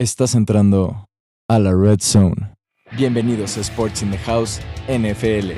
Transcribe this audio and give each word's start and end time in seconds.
Estás 0.00 0.36
entrando 0.36 1.08
a 1.48 1.58
la 1.58 1.72
Red 1.74 1.98
Zone. 1.98 2.54
Bienvenidos 2.92 3.56
a 3.56 3.62
Sports 3.62 4.00
in 4.00 4.12
the 4.12 4.18
House 4.18 4.60
NFL. 4.86 5.54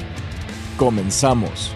Comenzamos. 0.78 1.72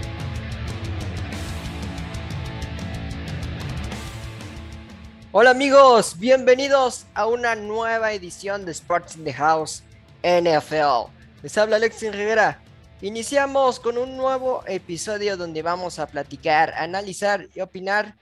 Hola 5.33 5.51
amigos, 5.51 6.19
bienvenidos 6.19 7.05
a 7.13 7.27
una 7.27 7.55
nueva 7.55 8.12
edición 8.12 8.65
de 8.65 8.73
Sports 8.73 9.17
in 9.17 9.25
the 9.25 9.35
House 9.35 9.83
NFL. 10.23 11.12
Les 11.43 11.59
habla 11.59 11.77
Alexis 11.77 12.12
Rivera. 12.12 12.62
Iniciamos 13.03 13.79
con 13.79 13.99
un 13.99 14.17
nuevo 14.17 14.65
episodio 14.67 15.37
donde 15.37 15.61
vamos 15.61 15.99
a 15.99 16.07
platicar, 16.07 16.73
analizar 16.79 17.46
y 17.55 17.61
opinar 17.61 18.17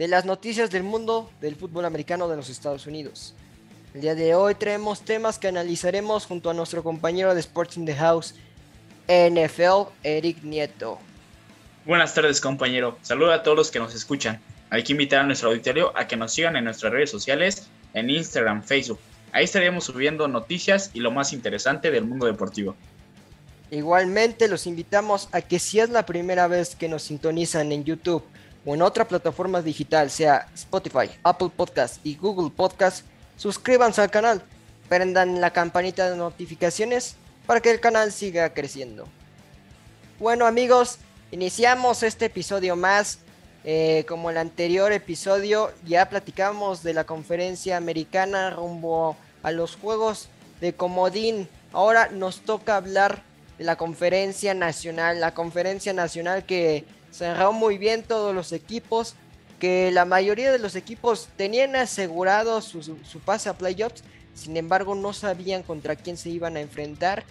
de 0.00 0.08
las 0.08 0.24
noticias 0.24 0.72
del 0.72 0.82
mundo 0.82 1.30
del 1.40 1.54
fútbol 1.54 1.84
americano 1.84 2.26
de 2.26 2.34
los 2.34 2.50
Estados 2.50 2.88
Unidos. 2.88 3.36
El 3.94 4.00
día 4.00 4.16
de 4.16 4.34
hoy 4.34 4.56
traemos 4.56 5.02
temas 5.02 5.38
que 5.38 5.46
analizaremos 5.46 6.26
junto 6.26 6.50
a 6.50 6.54
nuestro 6.54 6.82
compañero 6.82 7.32
de 7.32 7.38
Sports 7.38 7.76
in 7.76 7.86
the 7.86 7.94
House, 7.94 8.34
NFL, 9.06 9.92
Eric 10.02 10.42
Nieto. 10.42 10.98
Buenas 11.86 12.12
tardes 12.12 12.40
compañero, 12.40 12.98
saludo 13.02 13.32
a 13.32 13.44
todos 13.44 13.56
los 13.56 13.70
que 13.70 13.78
nos 13.78 13.94
escuchan. 13.94 14.40
Hay 14.70 14.82
que 14.82 14.90
invitar 14.90 15.20
a 15.20 15.22
nuestro 15.22 15.50
auditorio 15.50 15.96
a 15.96 16.08
que 16.08 16.16
nos 16.16 16.32
sigan 16.32 16.56
en 16.56 16.64
nuestras 16.64 16.92
redes 16.92 17.08
sociales, 17.08 17.68
en 17.92 18.10
Instagram, 18.10 18.64
Facebook. 18.64 18.98
Ahí 19.30 19.44
estaremos 19.44 19.84
subiendo 19.84 20.26
noticias 20.26 20.90
y 20.92 20.98
lo 20.98 21.12
más 21.12 21.32
interesante 21.32 21.92
del 21.92 22.04
mundo 22.04 22.26
deportivo. 22.26 22.74
Igualmente 23.70 24.48
los 24.48 24.66
invitamos 24.66 25.28
a 25.30 25.40
que 25.40 25.60
si 25.60 25.78
es 25.78 25.90
la 25.90 26.04
primera 26.04 26.48
vez 26.48 26.74
que 26.74 26.88
nos 26.88 27.04
sintonizan 27.04 27.70
en 27.70 27.84
YouTube 27.84 28.24
o 28.66 28.74
en 28.74 28.82
otra 28.82 29.06
plataforma 29.06 29.62
digital, 29.62 30.10
sea 30.10 30.48
Spotify, 30.52 31.10
Apple 31.22 31.52
Podcast 31.56 32.04
y 32.04 32.16
Google 32.16 32.50
Podcast, 32.50 33.04
suscríbanse 33.36 34.00
al 34.00 34.10
canal, 34.10 34.42
prendan 34.88 35.40
la 35.40 35.52
campanita 35.52 36.10
de 36.10 36.16
notificaciones 36.16 37.16
para 37.46 37.60
que 37.60 37.70
el 37.70 37.80
canal 37.80 38.12
siga 38.12 38.52
creciendo. 38.54 39.06
Bueno 40.18 40.46
amigos, 40.46 40.98
iniciamos 41.30 42.02
este 42.02 42.26
episodio 42.26 42.76
más 42.76 43.18
eh, 43.64 44.04
como 44.06 44.30
el 44.30 44.36
anterior 44.36 44.92
episodio, 44.92 45.72
ya 45.86 46.08
platicamos 46.10 46.82
de 46.82 46.92
la 46.92 47.04
conferencia 47.04 47.78
americana 47.78 48.50
rumbo 48.50 49.16
a 49.42 49.52
los 49.52 49.76
juegos 49.76 50.28
de 50.60 50.74
Comodín. 50.74 51.48
Ahora 51.72 52.08
nos 52.10 52.40
toca 52.40 52.76
hablar 52.76 53.22
de 53.58 53.64
la 53.64 53.76
conferencia 53.76 54.54
nacional. 54.54 55.20
La 55.20 55.34
conferencia 55.34 55.92
nacional 55.92 56.44
que 56.44 56.84
cerró 57.10 57.52
muy 57.52 57.78
bien 57.78 58.02
todos 58.02 58.34
los 58.34 58.52
equipos. 58.52 59.14
Que 59.64 59.90
la 59.90 60.04
mayoría 60.04 60.52
de 60.52 60.58
los 60.58 60.76
equipos 60.76 61.30
tenían 61.38 61.74
asegurado 61.74 62.60
su, 62.60 62.82
su 62.82 63.20
pase 63.24 63.48
a 63.48 63.54
playoffs. 63.54 64.04
Sin 64.34 64.58
embargo, 64.58 64.94
no 64.94 65.14
sabían 65.14 65.62
contra 65.62 65.96
quién 65.96 66.18
se 66.18 66.28
iban 66.28 66.58
a 66.58 66.60
enfrentar. 66.60 67.24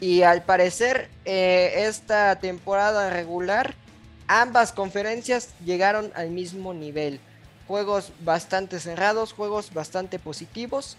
Y 0.00 0.22
al 0.22 0.42
parecer, 0.42 1.08
eh, 1.24 1.84
esta 1.86 2.40
temporada 2.40 3.08
regular 3.10 3.76
ambas 4.26 4.72
conferencias 4.72 5.50
llegaron 5.64 6.10
al 6.16 6.30
mismo 6.30 6.74
nivel. 6.74 7.20
Juegos 7.68 8.10
bastante 8.24 8.80
cerrados, 8.80 9.32
juegos 9.32 9.72
bastante 9.72 10.18
positivos 10.18 10.96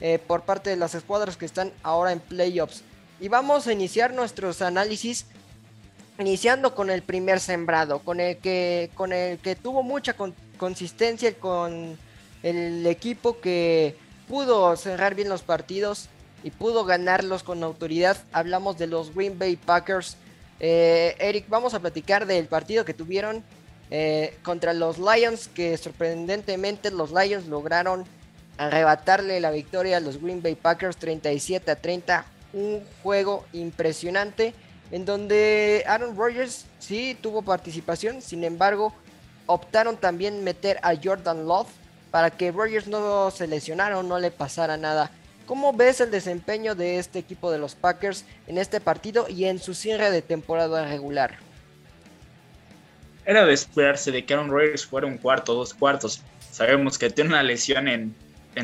eh, 0.00 0.18
por 0.18 0.42
parte 0.42 0.68
de 0.68 0.76
las 0.76 0.94
escuadras 0.94 1.38
que 1.38 1.46
están 1.46 1.72
ahora 1.82 2.12
en 2.12 2.20
playoffs. 2.20 2.82
Y 3.20 3.28
vamos 3.28 3.66
a 3.66 3.72
iniciar 3.72 4.12
nuestros 4.12 4.60
análisis 4.60 5.24
iniciando 6.20 6.74
con 6.74 6.90
el 6.90 7.02
primer 7.02 7.40
sembrado, 7.40 8.00
con 8.00 8.20
el 8.20 8.38
que, 8.38 8.90
con 8.94 9.12
el 9.12 9.38
que 9.38 9.56
tuvo 9.56 9.82
mucha 9.82 10.14
consistencia, 10.58 11.34
con 11.34 11.98
el 12.42 12.86
equipo 12.86 13.40
que 13.40 13.96
pudo 14.28 14.76
cerrar 14.76 15.14
bien 15.14 15.28
los 15.28 15.42
partidos 15.42 16.08
y 16.42 16.50
pudo 16.50 16.84
ganarlos 16.84 17.42
con 17.42 17.62
autoridad. 17.62 18.16
Hablamos 18.32 18.78
de 18.78 18.86
los 18.86 19.14
Green 19.14 19.38
Bay 19.38 19.56
Packers 19.56 20.16
eh, 20.60 21.16
Eric, 21.18 21.48
vamos 21.48 21.72
a 21.72 21.80
platicar 21.80 22.26
del 22.26 22.46
partido 22.46 22.84
que 22.84 22.92
tuvieron 22.92 23.42
eh, 23.90 24.36
contra 24.42 24.74
los 24.74 24.98
Lions, 24.98 25.48
que 25.48 25.76
sorprendentemente 25.78 26.90
los 26.90 27.12
Lions 27.12 27.46
lograron 27.46 28.04
arrebatarle 28.58 29.40
la 29.40 29.50
victoria 29.50 29.96
a 29.96 30.00
los 30.00 30.22
Green 30.22 30.42
Bay 30.42 30.54
Packers 30.54 30.98
37 30.98 31.70
a 31.70 31.76
30. 31.76 32.26
Un 32.52 32.84
juego 33.02 33.46
impresionante 33.54 34.52
en 34.90 35.04
donde 35.04 35.84
Aaron 35.86 36.16
Rodgers 36.16 36.66
sí 36.78 37.16
tuvo 37.20 37.42
participación, 37.42 38.22
sin 38.22 38.44
embargo 38.44 38.92
optaron 39.46 39.96
también 39.96 40.44
meter 40.44 40.78
a 40.82 40.94
Jordan 40.94 41.46
Love 41.46 41.68
para 42.10 42.30
que 42.30 42.52
Rodgers 42.52 42.86
no 42.86 43.30
se 43.30 43.46
lesionara 43.46 43.98
o 43.98 44.02
no 44.02 44.18
le 44.18 44.30
pasara 44.30 44.76
nada. 44.76 45.10
¿Cómo 45.46 45.72
ves 45.72 46.00
el 46.00 46.10
desempeño 46.10 46.76
de 46.76 46.98
este 46.98 47.18
equipo 47.18 47.50
de 47.50 47.58
los 47.58 47.74
Packers 47.74 48.24
en 48.46 48.58
este 48.58 48.80
partido 48.80 49.26
y 49.28 49.46
en 49.46 49.58
su 49.58 49.74
cierre 49.74 50.10
de 50.10 50.22
temporada 50.22 50.86
regular? 50.86 51.38
Era 53.26 53.44
de 53.44 53.52
esperarse 53.52 54.12
de 54.12 54.24
que 54.24 54.34
Aaron 54.34 54.50
Rodgers 54.50 54.86
fuera 54.86 55.06
un 55.06 55.18
cuarto, 55.18 55.54
dos 55.54 55.74
cuartos. 55.74 56.22
Sabemos 56.52 56.98
que 56.98 57.10
tiene 57.10 57.30
una 57.30 57.42
lesión 57.42 57.88
en, 57.88 58.14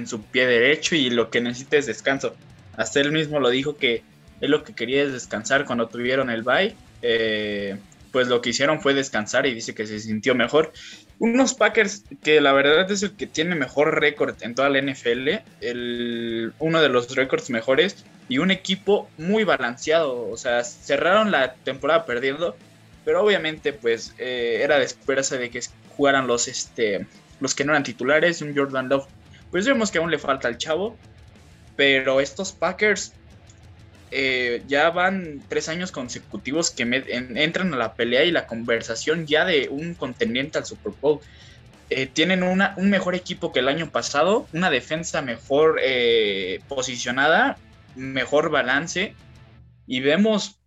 su 0.07 0.23
pie 0.23 0.47
derecho 0.47 0.95
y 0.95 1.11
lo 1.11 1.31
que 1.31 1.41
necesita 1.41 1.77
es 1.77 1.87
descanso. 1.87 2.35
Hasta 2.77 3.01
él 3.01 3.11
mismo 3.13 3.41
lo 3.41 3.51
dijo 3.51 3.77
que 3.77 4.03
él 4.41 4.51
lo 4.51 4.65
que 4.65 4.75
quería 4.75 5.03
es 5.03 5.13
descansar 5.13 5.65
cuando 5.65 5.89
tuvieron 5.89 6.31
el 6.31 6.43
bye. 6.43 6.75
Eh, 7.03 7.77
pues 8.13 8.29
lo 8.29 8.41
que 8.41 8.51
hicieron 8.51 8.81
fue 8.81 8.95
descansar 8.95 9.47
y 9.47 9.53
dice 9.53 9.75
que 9.75 9.87
se 9.87 10.01
sintió 10.01 10.35
mejor 10.35 10.73
unos 11.19 11.55
Packers 11.55 12.05
que 12.23 12.41
la 12.41 12.53
verdad 12.53 12.91
es 12.91 13.03
el 13.03 13.13
que 13.17 13.27
tiene 13.27 13.55
mejor 13.55 14.01
récord 14.01 14.37
en 14.43 14.55
toda 14.55 14.69
la 14.69 14.81
NFL, 14.81 15.29
el, 15.61 16.53
uno 16.59 16.83
de 16.83 16.89
los 16.89 17.15
récords 17.15 17.49
mejores 17.51 18.05
y 18.29 18.39
un 18.39 18.51
equipo 18.51 19.09
muy 19.17 19.45
balanceado. 19.45 20.29
O 20.29 20.37
sea, 20.37 20.63
cerraron 20.65 21.31
la 21.31 21.55
temporada 21.55 22.05
perdiendo, 22.05 22.57
pero 23.05 23.23
obviamente 23.23 23.73
pues 23.73 24.15
eh, 24.19 24.61
era 24.63 24.79
de 24.79 24.85
esperarse 24.85 25.39
de 25.39 25.51
que 25.51 25.61
jugaran 25.97 26.27
los, 26.27 26.49
este, 26.49 27.07
los 27.41 27.55
que 27.55 27.65
no 27.65 27.73
eran 27.73 27.85
titulares, 27.85 28.43
un 28.43 28.55
Jordan 28.55 28.89
Love. 28.89 29.07
Pues 29.51 29.67
vemos 29.67 29.91
que 29.91 29.99
aún 29.99 30.11
le 30.11 30.19
falta 30.19 30.49
al 30.49 30.59
chavo, 30.59 30.97
pero 31.77 32.21
estos 32.21 32.53
Packers 32.53 33.15
eh, 34.11 34.63
ya 34.69 34.91
van 34.91 35.43
tres 35.49 35.69
años 35.69 35.91
consecutivos 35.91 36.71
que 36.71 36.83
entran 36.85 37.75
a 37.75 37.77
la 37.77 37.95
pelea 37.95 38.25
y 38.25 38.31
la 38.31 38.47
conversación 38.47 39.27
ya 39.27 39.45
de 39.45 39.69
un 39.69 39.95
contendiente 39.95 40.59
al 40.59 40.67
Super 40.67 40.93
Bowl. 41.01 41.21
Eh, 41.91 42.07
tienen 42.07 42.43
una, 42.43 42.75
un 42.77 42.91
mejor 42.91 43.15
equipo 43.15 43.53
que 43.53 43.61
el 43.61 43.69
año 43.69 43.91
pasado, 43.91 44.49
una 44.53 44.71
defensa 44.71 45.23
mejor 45.23 45.79
eh, 45.83 46.61
posicionada, 46.69 47.59
mejor 47.95 48.51
balance 48.51 49.15
y 49.87 50.01
vemos 50.01 50.59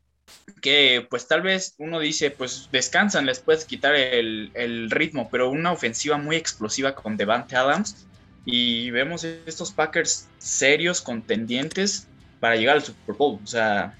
que 0.62 1.06
pues 1.10 1.28
tal 1.28 1.42
vez 1.42 1.76
uno 1.78 2.00
dice 2.00 2.32
pues 2.32 2.70
descansan, 2.72 3.26
les 3.26 3.40
puedes 3.40 3.66
quitar 3.66 3.96
el, 3.96 4.52
el 4.54 4.92
ritmo, 4.92 5.30
pero 5.30 5.50
una 5.50 5.72
ofensiva 5.72 6.18
muy 6.18 6.36
explosiva 6.36 6.96
con 6.96 7.18
Devante 7.18 7.56
Adams 7.56 8.08
y 8.46 8.90
vemos 8.92 9.24
estos 9.24 9.72
Packers 9.72 10.28
serios, 10.38 11.02
contendientes 11.02 12.09
para 12.40 12.56
llegar 12.56 12.78
al 12.78 12.84
Super 12.84 13.16
Bowl. 13.16 13.40
O 13.44 13.48
sea, 13.48 13.94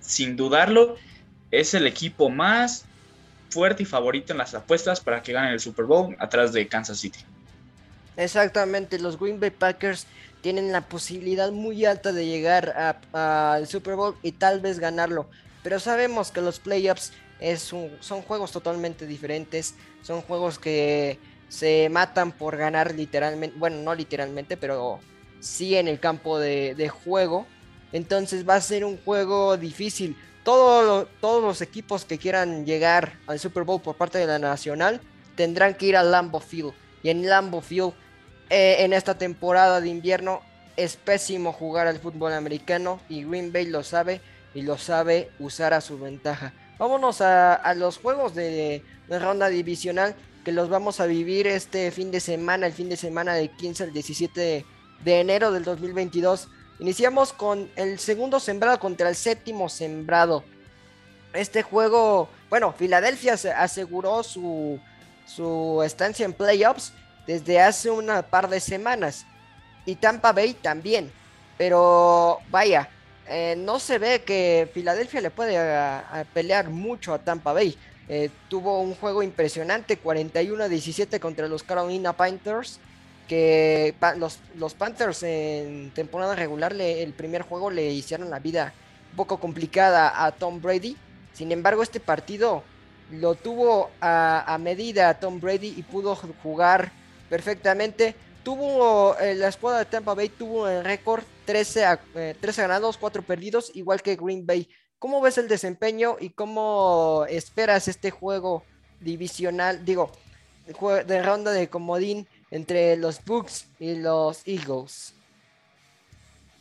sin 0.00 0.36
dudarlo, 0.36 0.96
es 1.50 1.74
el 1.74 1.86
equipo 1.86 2.28
más 2.28 2.84
fuerte 3.50 3.82
y 3.82 3.86
favorito 3.86 4.32
en 4.32 4.38
las 4.38 4.54
apuestas 4.54 5.00
para 5.00 5.22
que 5.22 5.32
ganen 5.32 5.52
el 5.52 5.60
Super 5.60 5.84
Bowl 5.84 6.16
atrás 6.18 6.52
de 6.52 6.66
Kansas 6.66 6.98
City. 6.98 7.20
Exactamente, 8.16 8.98
los 8.98 9.18
Green 9.18 9.40
Bay 9.40 9.50
Packers 9.50 10.06
tienen 10.42 10.72
la 10.72 10.82
posibilidad 10.82 11.50
muy 11.52 11.84
alta 11.84 12.12
de 12.12 12.26
llegar 12.26 12.98
al 13.12 13.66
Super 13.66 13.94
Bowl 13.94 14.16
y 14.22 14.32
tal 14.32 14.60
vez 14.60 14.78
ganarlo. 14.78 15.28
Pero 15.62 15.78
sabemos 15.78 16.30
que 16.30 16.40
los 16.40 16.58
playoffs 16.58 17.12
es 17.40 17.62
son 17.62 18.22
juegos 18.22 18.52
totalmente 18.52 19.06
diferentes. 19.06 19.74
Son 20.02 20.20
juegos 20.20 20.58
que 20.58 21.18
se 21.48 21.88
matan 21.90 22.32
por 22.32 22.56
ganar 22.56 22.94
literalmente. 22.94 23.56
Bueno, 23.58 23.82
no 23.82 23.94
literalmente, 23.94 24.56
pero 24.56 24.98
sí 25.40 25.76
en 25.76 25.88
el 25.88 26.00
campo 26.00 26.38
de, 26.38 26.74
de 26.74 26.88
juego. 26.88 27.46
Entonces 27.92 28.48
va 28.48 28.56
a 28.56 28.60
ser 28.60 28.84
un 28.84 28.98
juego 28.98 29.56
difícil. 29.56 30.16
todos 30.44 31.06
los 31.22 31.60
equipos 31.60 32.04
que 32.04 32.18
quieran 32.18 32.66
llegar 32.66 33.18
al 33.26 33.38
Super 33.38 33.62
Bowl 33.62 33.80
por 33.80 33.96
parte 33.96 34.18
de 34.18 34.26
la 34.26 34.38
Nacional 34.38 35.00
tendrán 35.36 35.74
que 35.74 35.86
ir 35.86 35.96
al 35.96 36.10
Lambo 36.10 36.40
Field. 36.40 36.72
Y 37.02 37.10
en 37.10 37.28
Lambo 37.28 37.60
Field, 37.60 37.92
eh, 38.50 38.76
en 38.80 38.92
esta 38.92 39.16
temporada 39.16 39.80
de 39.80 39.88
invierno, 39.88 40.40
es 40.76 40.96
pésimo 40.96 41.52
jugar 41.52 41.86
al 41.86 41.98
fútbol 41.98 42.32
americano. 42.32 43.00
Y 43.08 43.24
Green 43.24 43.52
Bay 43.52 43.66
lo 43.66 43.82
sabe 43.82 44.20
y 44.54 44.62
lo 44.62 44.78
sabe 44.78 45.30
usar 45.38 45.74
a 45.74 45.80
su 45.80 45.98
ventaja. 45.98 46.52
Vámonos 46.78 47.20
a, 47.20 47.74
los 47.76 47.98
juegos 47.98 48.34
de, 48.34 48.82
de 49.08 49.18
ronda 49.18 49.48
divisional 49.48 50.14
que 50.44 50.52
los 50.52 50.68
vamos 50.68 50.98
a 51.00 51.06
vivir 51.06 51.46
este 51.46 51.90
fin 51.92 52.10
de 52.10 52.18
semana, 52.18 52.66
el 52.66 52.72
fin 52.72 52.88
de 52.88 52.96
semana 52.96 53.34
del 53.34 53.50
15 53.50 53.84
al 53.84 53.92
17 53.92 54.64
de 55.04 55.20
enero 55.20 55.52
del 55.52 55.64
2022. 55.64 56.48
Iniciamos 56.78 57.32
con 57.32 57.70
el 57.76 57.98
segundo 57.98 58.40
sembrado 58.40 58.78
contra 58.78 59.08
el 59.08 59.16
séptimo 59.16 59.68
sembrado. 59.68 60.44
Este 61.32 61.62
juego, 61.62 62.28
bueno, 62.50 62.72
Filadelfia 62.72 63.34
aseguró 63.56 64.22
su, 64.22 64.80
su 65.26 65.82
estancia 65.84 66.24
en 66.24 66.32
playoffs 66.32 66.92
desde 67.26 67.60
hace 67.60 67.90
una 67.90 68.22
par 68.22 68.48
de 68.48 68.60
semanas. 68.60 69.26
y 69.86 69.96
Tampa 69.96 70.32
Bay 70.32 70.54
también. 70.54 71.10
Pero 71.58 72.38
vaya, 72.50 72.88
eh, 73.28 73.54
no 73.56 73.78
se 73.78 73.98
ve 73.98 74.22
que 74.22 74.68
Filadelfia 74.72 75.20
le 75.20 75.30
puede 75.30 75.56
pelear 76.32 76.68
mucho 76.68 77.14
a 77.14 77.18
Tampa 77.18 77.52
Bay. 77.52 77.76
Eh, 78.08 78.30
tuvo 78.48 78.80
un 78.80 78.94
juego 78.94 79.22
impresionante, 79.22 80.00
41-17 80.02 81.20
contra 81.20 81.48
los 81.48 81.62
Carolina 81.62 82.12
Panthers. 82.12 82.80
Que 83.28 83.94
los, 84.16 84.40
los, 84.56 84.74
Panthers 84.74 85.22
en 85.22 85.90
temporada 85.94 86.34
regular, 86.34 86.72
el 86.72 87.12
primer 87.14 87.42
juego 87.42 87.70
le 87.70 87.90
hicieron 87.90 88.28
la 88.30 88.40
vida 88.40 88.74
un 89.10 89.16
poco 89.16 89.38
complicada 89.38 90.24
a 90.24 90.32
Tom 90.32 90.60
Brady. 90.60 90.96
Sin 91.32 91.52
embargo, 91.52 91.82
este 91.82 92.00
partido 92.00 92.62
lo 93.12 93.34
tuvo 93.34 93.90
a, 94.00 94.58
medida 94.60 95.18
Tom 95.20 95.40
Brady 95.40 95.74
y 95.76 95.82
pudo 95.82 96.16
jugar 96.42 96.92
perfectamente. 97.28 98.14
Tuvo 98.42 99.16
eh, 99.18 99.34
la 99.34 99.48
escuadra 99.48 99.80
de 99.80 99.84
Tampa 99.84 100.14
Bay 100.14 100.28
tuvo 100.28 100.66
el 100.66 100.84
récord 100.84 101.22
13, 101.44 101.84
13 102.40 102.60
eh, 102.60 102.64
ganados, 102.64 102.98
4 102.98 103.22
perdidos, 103.22 103.70
igual 103.74 104.02
que 104.02 104.16
Green 104.16 104.44
Bay. 104.46 104.68
¿Cómo 104.98 105.20
ves 105.20 105.38
el 105.38 105.48
desempeño 105.48 106.16
y 106.18 106.30
cómo 106.30 107.24
esperas 107.28 107.88
este 107.88 108.10
juego 108.10 108.64
divisional, 109.00 109.84
digo, 109.84 110.10
de 111.06 111.22
ronda 111.22 111.50
de 111.52 111.68
comodín 111.68 112.26
entre 112.52 112.96
los 112.96 113.24
Bucks 113.24 113.66
y 113.80 113.96
los 113.96 114.46
Eagles? 114.46 115.14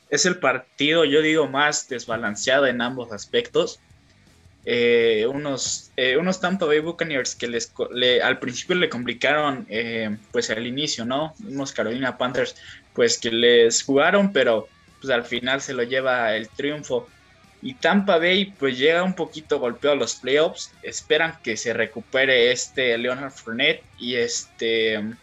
Es 0.09 0.25
el 0.25 0.39
partido, 0.39 1.05
yo 1.05 1.21
digo, 1.21 1.47
más 1.47 1.87
desbalanceado 1.87 2.65
en 2.65 2.81
ambos 2.81 3.11
aspectos. 3.11 3.79
Eh, 4.65 5.25
unos, 5.27 5.91
eh, 5.97 6.17
unos 6.17 6.39
Tampa 6.39 6.65
Bay 6.65 6.79
Buccaneers 6.79 7.35
que 7.35 7.47
les, 7.47 7.73
al 8.23 8.39
principio 8.39 8.75
le 8.75 8.89
complicaron 8.89 9.65
eh, 9.69 10.15
pues 10.31 10.49
al 10.49 10.65
inicio, 10.65 11.03
¿no? 11.03 11.33
Unos 11.47 11.71
Carolina 11.71 12.17
Panthers 12.17 12.55
pues 12.93 13.17
que 13.17 13.31
les 13.31 13.83
jugaron, 13.83 14.31
pero 14.31 14.67
pues 15.01 15.11
al 15.11 15.23
final 15.23 15.61
se 15.61 15.73
lo 15.73 15.83
lleva 15.83 16.35
el 16.35 16.47
triunfo. 16.49 17.07
Y 17.61 17.73
Tampa 17.75 18.17
Bay 18.17 18.53
pues 18.57 18.77
llega 18.77 19.03
un 19.03 19.15
poquito 19.15 19.59
golpeado 19.59 19.95
a 19.95 19.99
los 19.99 20.15
playoffs, 20.15 20.71
esperan 20.83 21.37
que 21.43 21.57
se 21.57 21.73
recupere 21.73 22.51
este 22.51 22.97
Leonard 22.97 23.31
Fournette 23.31 23.83
y 23.99 24.15
este 24.15 25.15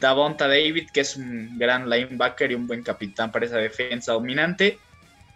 Davonta 0.00 0.48
David, 0.48 0.88
que 0.92 1.00
es 1.00 1.16
un 1.16 1.58
gran 1.58 1.88
linebacker 1.88 2.50
y 2.50 2.54
un 2.54 2.66
buen 2.66 2.82
capitán 2.82 3.32
para 3.32 3.46
esa 3.46 3.58
defensa 3.58 4.12
dominante. 4.12 4.78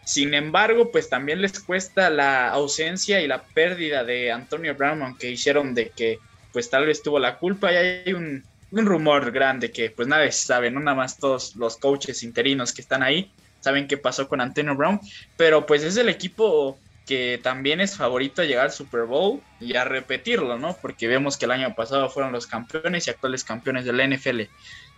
Sin 0.05 0.35
embargo, 0.35 0.91
pues 0.91 1.09
también 1.09 1.43
les 1.43 1.61
cuesta 1.61 2.11
la 2.11 2.49
ausencia 2.49 3.21
y 3.21 3.29
la 3.29 3.43
pérdida 3.43 4.05
de 4.05 4.33
Antonio 4.33 4.75
Brown, 4.75 5.03
aunque 5.03 5.31
hicieron 5.31 5.75
de 5.75 5.91
que 5.91 6.19
pues 6.53 6.71
tal 6.71 6.87
vez 6.87 7.03
tuvo 7.03 7.19
la 7.19 7.39
culpa. 7.39 7.73
Y 7.73 7.77
hay 7.77 8.13
un, 8.13 8.45
rumor 8.71 9.33
grande 9.33 9.71
que 9.71 9.91
pues 9.91 10.09
nadie 10.09 10.33
sabe, 10.33 10.71
no 10.71 10.81
nada 10.81 10.97
más 10.97 11.19
todos 11.19 11.57
los 11.57 11.77
coaches 11.77 12.23
interinos 12.23 12.73
que 12.73 12.83
están 12.83 13.03
ahí 13.03 13.33
saben 13.61 13.89
qué 13.89 13.97
pasó 13.97 14.29
con 14.29 14.41
Antonio 14.41 14.75
Brown, 14.75 15.01
pero 15.37 15.67
pues 15.67 15.83
es 15.83 15.97
el 15.97 16.09
equipo 16.09 16.79
que 17.09 17.41
también 17.43 17.81
es 17.81 17.97
favorito 17.97 18.43
a 18.43 18.45
llegar 18.45 18.67
al 18.67 18.71
Super 18.71 19.05
Bowl 19.05 19.41
y 19.61 19.75
a 19.77 19.85
repetirlo, 19.85 20.59
¿no? 20.59 20.77
Porque 20.77 21.09
vemos 21.09 21.39
que 21.39 21.47
el 21.47 21.53
año 21.53 21.75
pasado 21.75 22.11
fueron 22.11 22.33
los 22.33 22.47
campeones 22.47 23.07
y 23.07 23.11
actuales 23.11 23.45
campeones 23.45 23.87
de 23.87 23.95
la 23.95 24.07
NFL. 24.07 24.43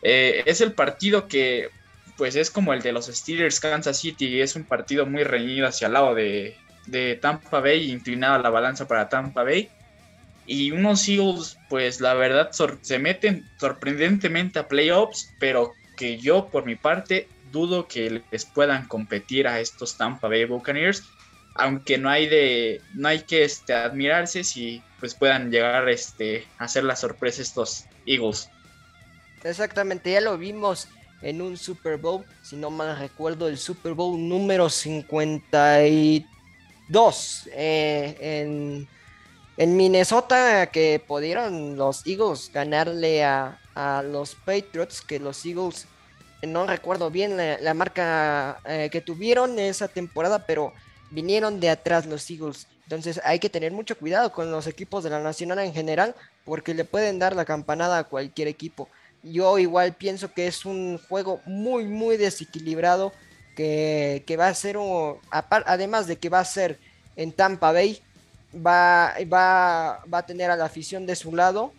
Eh, 0.02 0.42
es 0.44 0.60
el 0.60 0.72
partido 0.72 1.28
que 1.28 1.70
pues 2.16 2.34
es 2.34 2.50
como 2.50 2.74
el 2.74 2.82
de 2.82 2.90
los 2.90 3.06
Steelers 3.06 3.60
Kansas 3.60 3.98
City, 3.98 4.40
es 4.40 4.56
un 4.56 4.64
partido 4.64 5.06
muy 5.06 5.22
reñido 5.22 5.68
hacia 5.68 5.86
el 5.86 5.92
lado 5.92 6.16
de, 6.16 6.56
Tampa 7.22 7.60
Bay, 7.60 7.92
inclinado 7.92 8.34
a 8.34 8.38
la 8.40 8.50
balanza 8.50 8.88
para 8.88 9.08
Tampa 9.08 9.44
Bay. 9.44 9.70
Y 10.46 10.72
unos 10.72 11.08
Eagles, 11.08 11.56
pues 11.68 12.00
la 12.00 12.14
verdad 12.14 12.50
se 12.82 12.98
meten 12.98 13.48
sorprendentemente 13.58 14.58
a 14.58 14.66
playoffs, 14.66 15.32
pero 15.38 15.72
que 15.96 16.18
yo 16.18 16.48
por 16.48 16.66
mi 16.66 16.74
parte 16.74 17.28
dudo 17.52 17.86
que 17.86 18.20
les 18.32 18.44
puedan 18.44 18.88
competir 18.88 19.46
a 19.46 19.60
estos 19.60 19.96
Tampa 19.96 20.26
Bay 20.26 20.44
Buccaneers, 20.44 21.04
aunque 21.54 21.98
no 21.98 22.08
hay 22.08 22.28
de 22.28 22.80
no 22.94 23.08
hay 23.08 23.20
que 23.22 23.44
este, 23.44 23.74
admirarse 23.74 24.44
si 24.44 24.82
pues 24.98 25.14
puedan 25.14 25.50
llegar 25.50 25.88
este, 25.88 26.46
a 26.58 26.64
hacer 26.64 26.84
la 26.84 26.96
sorpresa 26.96 27.42
estos 27.42 27.86
Eagles. 28.06 28.50
Exactamente, 29.42 30.12
ya 30.12 30.20
lo 30.20 30.36
vimos 30.36 30.88
en 31.22 31.40
un 31.40 31.56
Super 31.56 31.96
Bowl, 31.96 32.24
si 32.42 32.56
no 32.56 32.70
mal 32.70 32.98
recuerdo, 32.98 33.48
el 33.48 33.58
Super 33.58 33.94
Bowl 33.94 34.16
número 34.28 34.68
52 34.68 36.24
eh, 37.52 38.16
en, 38.20 38.88
en, 39.56 39.76
Minnesota, 39.76 40.66
que 40.66 41.02
pudieron 41.06 41.76
los 41.76 42.06
Eagles 42.06 42.50
ganarle 42.52 43.24
a, 43.24 43.56
los 44.04 44.34
Patriots, 44.34 45.00
que 45.00 45.18
los 45.18 45.46
Eagles, 45.46 45.86
no 46.42 46.66
recuerdo 46.66 47.10
bien 47.10 47.38
la, 47.38 47.72
marca 47.72 48.60
eh, 48.66 48.90
que 48.92 49.00
tuvieron 49.00 49.58
esa 49.58 49.88
temporada, 49.88 50.44
pero 50.44 50.74
vinieron 51.10 51.60
de 51.60 51.70
atrás 51.70 52.06
los 52.06 52.28
Eagles. 52.30 52.66
Entonces 52.84 53.20
hay 53.24 53.38
que 53.38 53.50
tener 53.50 53.72
mucho 53.72 53.96
cuidado 53.96 54.32
con 54.32 54.50
los 54.50 54.66
equipos 54.66 55.04
de 55.04 55.10
la 55.10 55.20
Nacional 55.20 55.60
en 55.60 55.72
general, 55.72 56.14
porque 56.44 56.74
le 56.74 56.84
pueden 56.84 57.18
dar 57.18 57.36
la 57.36 57.44
campanada 57.44 57.98
a 57.98 58.04
cualquier 58.04 58.48
equipo. 58.48 58.88
Yo 59.22 59.58
igual 59.58 59.94
pienso 59.94 60.32
que 60.32 60.46
es 60.46 60.64
un 60.64 60.98
juego 61.08 61.40
muy, 61.44 61.84
muy 61.86 62.16
desequilibrado. 62.16 63.12
Que, 63.56 64.36
va 64.38 64.48
a 64.48 64.54
ser, 64.54 64.78
un, 64.78 65.18
además 65.30 66.06
de 66.06 66.16
que 66.16 66.30
va 66.30 66.40
a 66.40 66.44
ser 66.46 66.78
en 67.14 67.30
Tampa 67.30 67.72
Bay, 67.72 68.00
va, 68.54 69.14
va, 69.30 70.02
va 70.12 70.18
a 70.18 70.26
tener 70.26 70.50
a 70.50 70.56
la 70.56 70.64
afición 70.64 71.04
de 71.04 71.14
su 71.14 71.36
lado. 71.36 71.72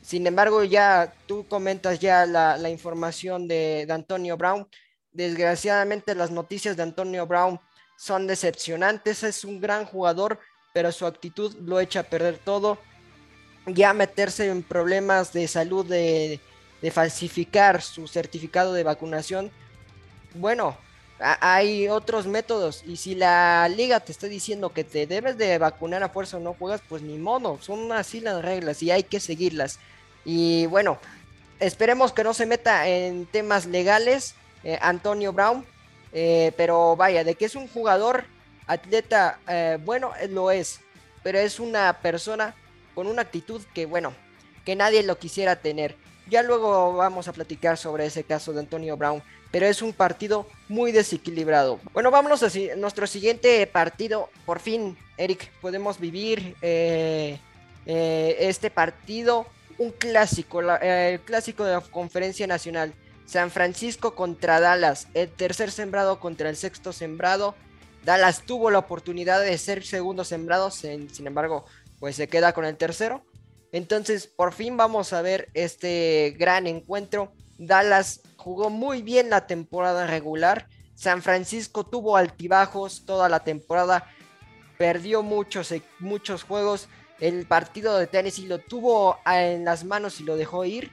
Sin 0.00 0.26
embargo, 0.26 0.64
ya 0.64 1.12
tú 1.26 1.46
comentas 1.46 1.98
ya 1.98 2.24
la, 2.24 2.70
información 2.70 3.46
de, 3.46 3.84
de, 3.86 3.92
Antonio 3.92 4.38
Brown. 4.38 4.66
Desgraciadamente 5.12 6.14
las 6.14 6.30
noticias 6.30 6.78
de 6.78 6.82
Antonio 6.82 7.26
Brown 7.26 7.60
son 7.98 8.28
decepcionantes. 8.28 9.24
Es 9.24 9.44
un 9.44 9.60
gran 9.60 9.84
jugador, 9.84 10.38
pero 10.72 10.92
su 10.92 11.04
actitud 11.04 11.54
lo 11.64 11.80
echa 11.80 12.00
a 12.00 12.04
perder 12.04 12.38
todo. 12.38 12.78
Ya 13.66 13.92
meterse 13.92 14.48
en 14.48 14.62
problemas 14.62 15.32
de 15.32 15.48
salud 15.48 15.84
de, 15.84 16.40
falsificar 16.92 17.82
su 17.82 18.06
certificado 18.06 18.72
de 18.72 18.84
vacunación, 18.84 19.50
bueno, 20.34 20.76
hay 21.18 21.88
otros 21.88 22.28
métodos 22.28 22.84
y 22.86 22.96
si 22.96 23.16
la 23.16 23.68
liga 23.68 23.98
te 23.98 24.12
está 24.12 24.28
diciendo 24.28 24.72
que 24.72 24.84
te 24.84 25.08
debes 25.08 25.36
de 25.36 25.58
vacunar 25.58 26.04
a 26.04 26.08
fuerza 26.08 26.36
o 26.36 26.40
no 26.40 26.54
juegas, 26.54 26.80
pues 26.88 27.02
ni 27.02 27.18
modo, 27.18 27.58
son 27.60 27.90
así 27.90 28.20
las 28.20 28.42
reglas 28.42 28.80
y 28.82 28.92
hay 28.92 29.02
que 29.02 29.18
seguirlas. 29.18 29.80
Y 30.24 30.66
bueno, 30.66 30.98
esperemos 31.58 32.12
que 32.12 32.22
no 32.22 32.32
se 32.32 32.46
meta 32.46 32.86
en 32.86 33.26
temas 33.26 33.66
legales 33.66 34.36
eh, 34.62 34.78
Antonio 34.80 35.32
Brown, 35.32 35.66
eh, 36.12 36.52
pero 36.56 36.96
vaya, 36.96 37.24
de 37.24 37.34
que 37.34 37.44
es 37.44 37.54
un 37.54 37.68
jugador 37.68 38.24
atleta, 38.66 39.38
eh, 39.48 39.78
bueno, 39.84 40.12
lo 40.30 40.50
es, 40.50 40.80
pero 41.22 41.38
es 41.38 41.60
una 41.60 42.00
persona 42.00 42.54
con 42.94 43.06
una 43.06 43.22
actitud 43.22 43.62
que, 43.74 43.86
bueno, 43.86 44.14
que 44.64 44.76
nadie 44.76 45.02
lo 45.02 45.18
quisiera 45.18 45.56
tener. 45.56 45.96
Ya 46.28 46.42
luego 46.42 46.92
vamos 46.92 47.26
a 47.28 47.32
platicar 47.32 47.78
sobre 47.78 48.04
ese 48.04 48.24
caso 48.24 48.52
de 48.52 48.60
Antonio 48.60 48.96
Brown, 48.96 49.22
pero 49.50 49.66
es 49.66 49.80
un 49.80 49.92
partido 49.92 50.46
muy 50.68 50.92
desequilibrado. 50.92 51.80
Bueno, 51.92 52.10
vámonos 52.10 52.42
a 52.42 52.50
nuestro 52.76 53.06
siguiente 53.06 53.66
partido. 53.66 54.28
Por 54.44 54.60
fin, 54.60 54.96
Eric, 55.16 55.50
podemos 55.60 55.98
vivir 55.98 56.54
eh, 56.60 57.38
eh, 57.86 58.36
este 58.40 58.70
partido, 58.70 59.46
un 59.78 59.90
clásico, 59.90 60.60
eh, 60.62 61.14
el 61.14 61.20
clásico 61.20 61.64
de 61.64 61.72
la 61.72 61.80
conferencia 61.80 62.46
nacional. 62.46 62.92
San 63.28 63.50
Francisco 63.50 64.14
contra 64.14 64.58
Dallas, 64.58 65.06
el 65.12 65.28
tercer 65.28 65.70
sembrado 65.70 66.18
contra 66.18 66.48
el 66.48 66.56
sexto 66.56 66.94
sembrado. 66.94 67.54
Dallas 68.02 68.42
tuvo 68.46 68.70
la 68.70 68.78
oportunidad 68.78 69.42
de 69.42 69.58
ser 69.58 69.84
segundo 69.84 70.24
sembrado, 70.24 70.70
sin 70.70 71.08
embargo, 71.18 71.66
pues 72.00 72.16
se 72.16 72.26
queda 72.26 72.54
con 72.54 72.64
el 72.64 72.78
tercero. 72.78 73.22
Entonces, 73.70 74.28
por 74.28 74.54
fin 74.54 74.78
vamos 74.78 75.12
a 75.12 75.20
ver 75.20 75.50
este 75.52 76.34
gran 76.38 76.66
encuentro. 76.66 77.30
Dallas 77.58 78.22
jugó 78.38 78.70
muy 78.70 79.02
bien 79.02 79.28
la 79.28 79.46
temporada 79.46 80.06
regular. 80.06 80.66
San 80.94 81.20
Francisco 81.20 81.84
tuvo 81.84 82.16
altibajos 82.16 83.04
toda 83.04 83.28
la 83.28 83.40
temporada. 83.40 84.10
Perdió 84.78 85.22
muchos, 85.22 85.70
eh, 85.72 85.82
muchos 85.98 86.44
juegos. 86.44 86.88
El 87.20 87.46
partido 87.46 87.98
de 87.98 88.06
Tennessee 88.06 88.46
lo 88.46 88.58
tuvo 88.58 89.18
en 89.26 89.66
las 89.66 89.84
manos 89.84 90.18
y 90.18 90.24
lo 90.24 90.36
dejó 90.36 90.64
ir. 90.64 90.90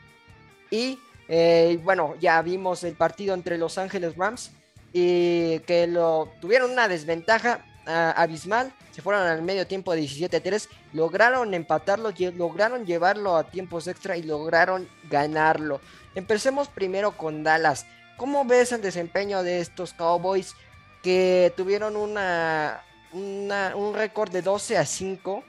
Y 0.70 1.00
eh, 1.28 1.80
bueno, 1.84 2.16
ya 2.20 2.42
vimos 2.42 2.84
el 2.84 2.96
partido 2.96 3.34
entre 3.34 3.58
Los 3.58 3.78
Ángeles 3.78 4.16
Rams. 4.16 4.52
Y 4.94 5.60
que 5.60 5.88
lo 5.88 6.30
tuvieron 6.40 6.72
una 6.72 6.88
desventaja 6.88 7.66
ah, 7.86 8.14
abismal 8.16 8.74
se 8.96 9.02
fueron 9.02 9.28
al 9.28 9.42
medio 9.42 9.68
tiempo 9.68 9.94
de 9.94 10.04
17-3, 10.04 10.70
lograron 10.94 11.54
empatarlo, 11.54 12.14
lograron 12.38 12.86
llevarlo 12.86 13.36
a 13.36 13.44
tiempos 13.44 13.90
extra 13.90 14.16
y 14.16 14.24
lograron 14.24 14.88
ganarlo. 15.10 15.82
Empecemos 16.16 16.70
primero 16.70 17.12
con 17.12 17.44
Dallas. 17.44 17.86
¿Cómo 18.16 18.46
ves 18.46 18.72
el 18.72 18.82
desempeño 18.82 19.44
de 19.44 19.60
estos 19.60 19.92
Cowboys 19.92 20.56
que 21.04 21.54
tuvieron 21.58 21.98
una, 21.98 22.86
un 23.12 23.94
récord 23.94 24.32
de 24.32 24.42
12 24.42 24.78
a 24.78 24.86
5? 24.86 25.44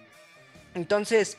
Entonces, 0.75 1.37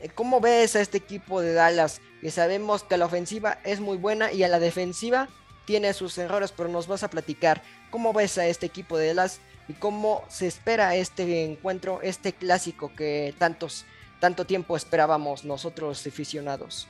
eh, 0.00 0.08
¿cómo 0.08 0.40
ves 0.40 0.76
a 0.76 0.80
este 0.80 0.96
equipo 0.96 1.42
de 1.42 1.52
Dallas? 1.52 2.00
Que 2.20 2.30
sabemos 2.30 2.82
que 2.82 2.96
la 2.96 3.06
ofensiva 3.06 3.58
es 3.64 3.80
muy 3.80 3.96
buena 3.96 4.32
y 4.32 4.42
a 4.42 4.48
la 4.48 4.58
defensiva 4.58 5.28
tiene 5.64 5.92
sus 5.92 6.18
errores, 6.18 6.52
pero 6.52 6.68
nos 6.68 6.86
vas 6.86 7.02
a 7.02 7.10
platicar 7.10 7.62
cómo 7.90 8.12
ves 8.12 8.38
a 8.38 8.46
este 8.46 8.66
equipo 8.66 8.98
de 8.98 9.08
Dallas 9.08 9.40
y 9.68 9.74
cómo 9.74 10.24
se 10.28 10.46
espera 10.46 10.96
este 10.96 11.44
encuentro, 11.44 12.00
este 12.02 12.32
clásico 12.32 12.92
que 12.94 13.34
tantos, 13.38 13.84
tanto 14.18 14.44
tiempo 14.44 14.76
esperábamos 14.76 15.44
nosotros 15.44 16.04
aficionados. 16.06 16.88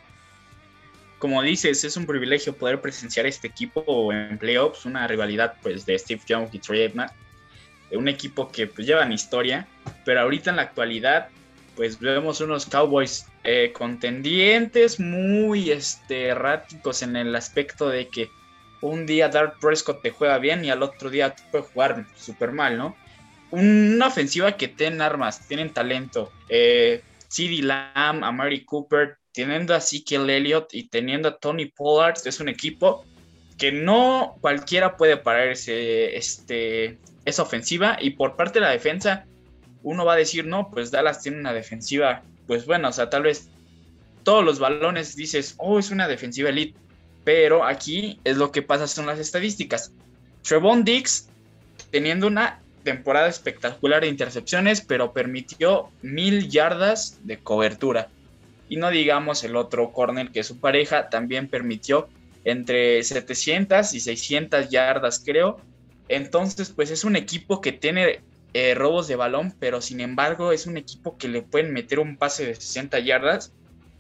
Como 1.19 1.43
dices, 1.43 1.85
es 1.85 1.99
un 1.99 2.07
privilegio 2.07 2.57
poder 2.57 2.81
presenciar 2.81 3.27
este 3.27 3.49
equipo 3.49 4.11
en 4.13 4.39
playoffs, 4.39 4.87
una 4.87 5.07
rivalidad 5.07 5.57
pues 5.63 5.85
de 5.85 5.99
Steve 5.99 6.23
Young 6.27 6.49
y 6.53 6.59
Trey 6.59 6.83
Edna, 6.83 7.13
un 7.93 8.09
equipo 8.09 8.49
que 8.49 8.67
pues 8.67 8.87
llevan 8.87 9.13
historia, 9.13 9.69
pero 10.07 10.21
ahorita 10.21 10.49
en 10.49 10.57
la 10.57 10.63
actualidad 10.63 11.29
pues 11.77 11.99
vemos 11.99 12.41
unos 12.41 12.65
Cowboys 12.65 13.27
eh, 13.44 13.73
contendientes 13.73 15.00
muy 15.00 15.70
este, 15.70 16.26
erráticos 16.26 17.02
en 17.02 17.16
el 17.16 17.35
aspecto 17.35 17.88
de 17.88 18.09
que 18.09 18.30
un 18.82 19.06
día 19.06 19.28
Dark 19.28 19.59
Prescott 19.61 20.02
te 20.02 20.11
juega 20.11 20.38
bien 20.38 20.64
y 20.64 20.70
al 20.70 20.82
otro 20.82 21.11
día 21.11 21.35
te 21.35 21.42
puede 21.50 21.64
jugar 21.64 22.06
súper 22.16 22.52
mal, 22.52 22.78
¿no? 22.78 22.97
Una 23.50 24.06
ofensiva 24.06 24.56
que 24.56 24.68
tienen 24.68 25.02
armas, 25.02 25.47
tienen 25.49 25.73
talento. 25.73 26.30
Eh, 26.49 27.02
CD 27.28 27.62
Lamb, 27.62 28.25
a 28.25 28.32
Mary 28.32 28.64
Cooper, 28.64 29.18
teniendo 29.32 29.75
a 29.75 29.78
Ezekiel 29.78 30.28
Elliott 30.30 30.73
y 30.73 30.88
teniendo 30.88 31.28
a 31.28 31.37
Tony 31.38 31.66
Pollard, 31.66 32.18
es 32.25 32.40
un 32.40 32.49
equipo 32.49 33.04
que 33.59 33.73
no 33.73 34.37
cualquiera 34.40 34.97
puede 34.97 35.16
parar 35.16 35.49
ese, 35.49 36.16
este, 36.16 36.99
esa 37.25 37.42
ofensiva. 37.42 37.99
Y 38.00 38.11
por 38.11 38.37
parte 38.37 38.59
de 38.59 38.66
la 38.66 38.73
defensa, 38.73 39.26
uno 39.82 40.04
va 40.04 40.14
a 40.14 40.16
decir, 40.16 40.47
no, 40.47 40.70
pues 40.70 40.90
Dallas 40.90 41.23
tiene 41.23 41.38
una 41.38 41.52
defensiva, 41.52 42.23
pues 42.50 42.66
bueno, 42.66 42.88
o 42.88 42.92
sea, 42.92 43.09
tal 43.09 43.23
vez 43.23 43.49
todos 44.25 44.45
los 44.45 44.59
balones 44.59 45.14
dices, 45.14 45.54
oh, 45.59 45.78
es 45.78 45.92
una 45.92 46.09
defensiva 46.09 46.49
elite 46.49 46.75
pero 47.23 47.64
aquí 47.64 48.19
es 48.25 48.37
lo 48.37 48.50
que 48.50 48.61
pasa 48.61 48.88
son 48.88 49.07
las 49.07 49.21
estadísticas. 49.21 49.92
Trevon 50.42 50.83
Dix 50.83 51.28
teniendo 51.92 52.26
una 52.26 52.59
temporada 52.83 53.28
espectacular 53.28 54.00
de 54.00 54.09
intercepciones, 54.09 54.80
pero 54.80 55.12
permitió 55.12 55.90
mil 56.02 56.49
yardas 56.49 57.21
de 57.23 57.38
cobertura. 57.38 58.09
Y 58.69 58.78
no 58.78 58.90
digamos 58.90 59.45
el 59.45 59.54
otro 59.54 59.92
corner 59.92 60.33
que 60.33 60.42
su 60.42 60.59
pareja 60.59 61.09
también 61.09 61.47
permitió 61.47 62.09
entre 62.45 63.00
700 63.04 63.95
y 63.95 64.00
600 64.00 64.69
yardas, 64.69 65.23
creo. 65.25 65.61
Entonces, 66.09 66.71
pues 66.71 66.90
es 66.90 67.04
un 67.04 67.14
equipo 67.14 67.61
que 67.61 67.71
tiene 67.71 68.23
eh, 68.52 68.75
robos 68.75 69.09
de 69.09 69.16
balón, 69.16 69.54
pero 69.59 69.80
sin 69.80 70.00
embargo 70.00 70.52
es 70.52 70.66
un 70.66 70.76
equipo 70.76 71.16
que 71.16 71.28
le 71.28 71.42
pueden 71.42 71.73
meter 71.73 72.00
un 72.00 72.16
pase 72.16 72.47
de 72.47 72.54
60 72.54 72.99
yardas 73.00 73.52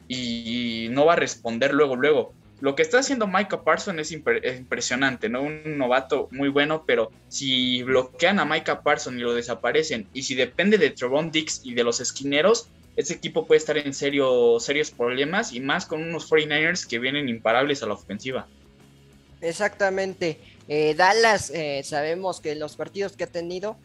y 0.08 0.88
no 0.90 1.04
va 1.06 1.12
a 1.12 1.16
responder 1.16 1.72
luego, 1.72 1.96
luego. 1.96 2.32
Lo 2.60 2.74
que 2.74 2.82
está 2.82 2.98
haciendo 2.98 3.26
Micah 3.26 3.62
Parsons 3.62 4.00
es, 4.00 4.12
impresionante, 4.12 5.28
¿no? 5.30 5.42
Un 5.42 5.78
novato 5.78 6.28
muy 6.30 6.50
bueno, 6.50 6.84
pero 6.86 7.10
si 7.28 7.82
bloquean 7.84 8.38
a 8.38 8.44
Micah 8.44 8.82
Parsons 8.82 9.16
y 9.16 9.20
lo 9.20 9.34
desaparecen, 9.34 10.06
y 10.12 10.24
si 10.24 10.34
depende 10.34 10.76
de 10.76 10.90
Trevon 10.90 11.30
Dix 11.30 11.62
y 11.64 11.72
de 11.72 11.84
los 11.84 12.00
esquineros, 12.00 12.68
ese 12.96 13.14
equipo 13.14 13.46
puede 13.46 13.58
estar 13.58 13.78
en 13.78 13.94
serio, 13.94 14.60
serios 14.60 14.90
problemas 14.90 15.54
y 15.54 15.60
más 15.60 15.86
con 15.86 16.02
unos 16.02 16.30
49ers 16.30 16.86
que 16.86 16.98
vienen 16.98 17.30
imparables 17.30 17.82
a 17.82 17.86
la 17.86 17.94
ofensiva. 17.94 18.46
Exactamente. 19.40 20.38
Eh, 20.68 20.94
Dallas, 20.94 21.50
eh, 21.50 21.80
sabemos 21.82 22.40
que 22.40 22.54
los 22.56 22.76
partidos 22.76 23.16
que 23.16 23.24
ha 23.24 23.26
tenido 23.26 23.78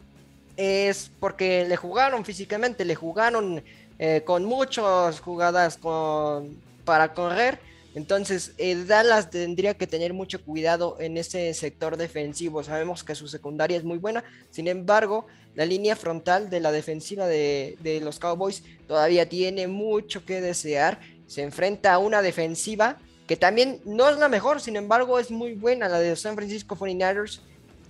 es 0.57 1.11
porque 1.19 1.65
le 1.67 1.75
jugaron 1.75 2.25
físicamente, 2.25 2.85
le 2.85 2.95
jugaron 2.95 3.63
eh, 3.99 4.21
con 4.25 4.45
muchas 4.45 5.19
jugadas 5.19 5.77
con, 5.77 6.57
para 6.83 7.13
correr 7.13 7.59
entonces, 7.95 8.53
Dallas 8.87 9.29
tendría 9.29 9.73
que 9.73 9.87
tener 9.87 10.13
mucho 10.13 10.43
cuidado 10.43 10.97
en 10.99 11.15
ese 11.15 11.53
sector 11.53 11.95
defensivo. 11.95 12.61
Sabemos 12.61 13.05
que 13.05 13.15
su 13.15 13.29
secundaria 13.29 13.77
es 13.77 13.85
muy 13.85 13.97
buena, 13.97 14.25
sin 14.51 14.67
embargo, 14.67 15.25
la 15.55 15.65
línea 15.65 15.95
frontal 15.95 16.49
de 16.49 16.59
la 16.59 16.73
defensiva 16.73 17.25
de, 17.25 18.01
los 18.03 18.19
Cowboys 18.19 18.63
todavía 18.85 19.29
tiene 19.29 19.67
mucho 19.67 20.25
que 20.25 20.41
desear. 20.41 20.99
Se 21.25 21.41
enfrenta 21.41 21.93
a 21.93 21.99
una 21.99 22.21
defensiva 22.21 22.99
que 23.27 23.37
también 23.37 23.79
no 23.85 24.09
es 24.09 24.17
la 24.17 24.27
mejor, 24.27 24.59
sin 24.59 24.75
embargo, 24.75 25.17
es 25.17 25.31
muy 25.31 25.53
buena, 25.53 25.87
la 25.87 25.99
de 25.99 26.17
San 26.17 26.35
Francisco 26.35 26.75
49ers 26.75 27.39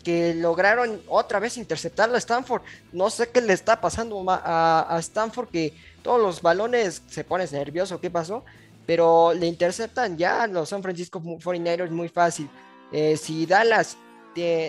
que 0.05 0.33
lograron 0.35 1.01
otra 1.09 1.39
vez 1.39 1.57
interceptar 1.57 2.13
a 2.13 2.17
Stanford. 2.17 2.61
No 2.93 3.09
sé 3.09 3.27
qué 3.29 3.41
le 3.41 3.51
está 3.51 3.81
pasando 3.81 4.23
a, 4.29 4.95
a 4.95 4.99
Stanford, 4.99 5.49
que 5.49 5.73
todos 6.01 6.21
los 6.21 6.41
balones 6.41 7.01
se 7.09 7.25
pones 7.25 7.51
nervioso. 7.51 7.99
¿Qué 7.99 8.09
pasó? 8.09 8.45
pero 8.85 9.33
le 9.33 9.47
interceptan 9.47 10.17
ya 10.17 10.47
los 10.47 10.69
San 10.69 10.83
Francisco 10.83 11.19
49ers 11.21 11.89
muy 11.89 12.09
fácil. 12.09 12.49
Eh, 12.91 13.17
si 13.17 13.45
Dallas 13.45 13.97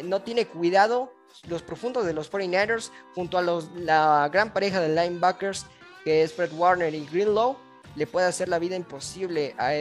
no 0.05 0.23
tiene 0.23 0.47
cuidado, 0.47 1.13
los 1.49 1.63
profundos 1.63 2.07
de 2.07 2.13
los 2.13 2.31
49ers, 2.31 2.91
junto 3.15 3.37
a 3.37 3.43
la 3.43 4.29
gran 4.33 4.53
pareja 4.53 4.81
de 4.81 4.89
linebackers, 4.89 5.67
que 6.05 6.23
es 6.23 6.33
Fred 6.33 6.53
Warner 6.53 6.95
y 6.95 7.05
Greenlow, 7.07 7.57
le 7.97 8.07
puede 8.07 8.27
hacer 8.27 8.49
la 8.49 8.59
vida 8.59 8.77
imposible 8.77 9.55
a, 9.59 9.73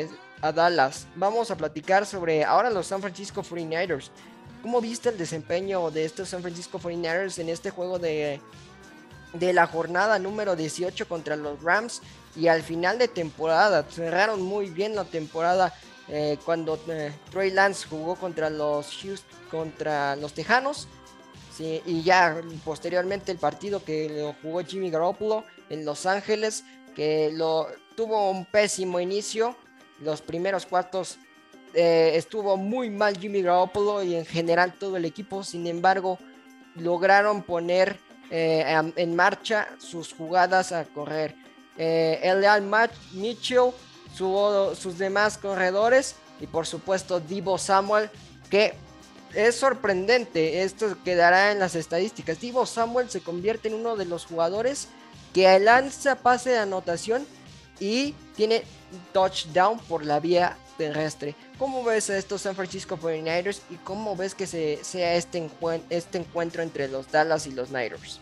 a 0.41 0.51
Dallas. 0.51 1.07
Vamos 1.15 1.51
a 1.51 1.55
platicar 1.55 2.05
sobre 2.05 2.43
ahora 2.43 2.69
los 2.69 2.87
San 2.87 3.01
Francisco 3.01 3.43
49ers. 3.43 4.09
¿Cómo 4.65 4.81
viste 4.81 5.09
el 5.09 5.17
desempeño 5.19 5.91
de 5.91 6.05
estos 6.05 6.29
San 6.29 6.41
Francisco 6.41 6.79
49ers 6.79 7.37
en 7.37 7.49
este 7.49 7.69
juego 7.69 7.99
de, 7.99 8.41
de 9.33 9.53
la 9.53 9.67
jornada 9.67 10.17
número 10.17 10.55
18 10.55 11.07
contra 11.07 11.35
los 11.35 11.61
Rams? 11.61 12.01
y 12.35 12.47
al 12.47 12.63
final 12.63 12.97
de 12.97 13.07
temporada 13.07 13.83
cerraron 13.83 14.41
muy 14.41 14.71
bien 14.71 14.95
la 14.95 15.05
temporada 15.05 15.71
eh, 16.07 16.39
cuando 16.43 16.79
eh, 16.87 17.13
Trey 17.29 17.51
Lance 17.51 17.87
jugó 17.87 18.15
contra 18.15 18.49
los 18.49 19.05
contra 19.51 20.15
los 20.15 20.33
Tejanos 20.33 20.87
y 21.59 22.01
ya 22.01 22.41
posteriormente 22.63 23.31
el 23.31 23.37
partido 23.37 23.83
que 23.83 24.09
lo 24.09 24.35
jugó 24.41 24.65
Jimmy 24.65 24.89
Garoppolo 24.89 25.43
en 25.69 25.85
Los 25.85 26.07
Ángeles 26.07 26.63
que 26.95 27.29
lo 27.31 27.67
tuvo 27.95 28.31
un 28.31 28.45
pésimo 28.45 28.99
inicio 28.99 29.55
los 29.99 30.23
primeros 30.23 30.65
cuartos 30.65 31.19
eh, 31.75 32.13
estuvo 32.15 32.57
muy 32.57 32.89
mal 32.89 33.17
Jimmy 33.17 33.41
Garoppolo 33.41 34.03
y 34.03 34.15
en 34.15 34.25
general 34.25 34.73
todo 34.73 34.97
el 34.97 35.05
equipo. 35.05 35.43
Sin 35.43 35.67
embargo 35.67 36.17
lograron 36.75 37.43
poner 37.43 37.99
en 38.31 39.15
marcha 39.15 39.67
sus 39.77 40.11
jugadas 40.11 40.71
a 40.71 40.83
correr. 40.85 41.35
Eh, 41.77 42.19
Elial 42.23 42.63
Mitchell, 43.13 43.71
sus 44.13 44.97
demás 44.97 45.37
corredores 45.37 46.15
y 46.39 46.47
por 46.47 46.65
supuesto 46.65 47.19
Divo 47.19 47.57
Samuel, 47.57 48.09
que 48.49 48.73
es 49.33 49.55
sorprendente, 49.55 50.63
esto 50.63 50.97
quedará 51.03 51.51
en 51.51 51.59
las 51.59 51.75
estadísticas. 51.75 52.39
Divo 52.39 52.65
Samuel 52.65 53.09
se 53.09 53.19
convierte 53.19 53.67
en 53.67 53.73
uno 53.73 53.97
de 53.97 54.05
los 54.05 54.25
jugadores 54.25 54.87
que 55.33 55.59
lanza 55.59 56.15
pase 56.15 56.51
de 56.51 56.59
anotación 56.59 57.27
y 57.79 58.13
tiene 58.35 58.63
touchdown 59.13 59.79
por 59.79 60.05
la 60.05 60.19
vía 60.19 60.57
terrestre. 60.77 61.35
¿Cómo 61.57 61.83
ves 61.83 62.09
a 62.09 62.17
estos 62.17 62.41
San 62.41 62.55
Francisco 62.55 62.97
49ers 62.97 63.61
y 63.69 63.75
cómo 63.75 64.15
ves 64.15 64.35
que 64.35 64.47
se, 64.47 64.83
sea 64.83 65.15
este, 65.15 65.49
este 65.89 66.17
encuentro 66.17 66.63
entre 66.63 66.87
los 66.87 67.11
Dallas 67.11 67.47
y 67.47 67.51
los 67.51 67.69
Niners? 67.69 68.19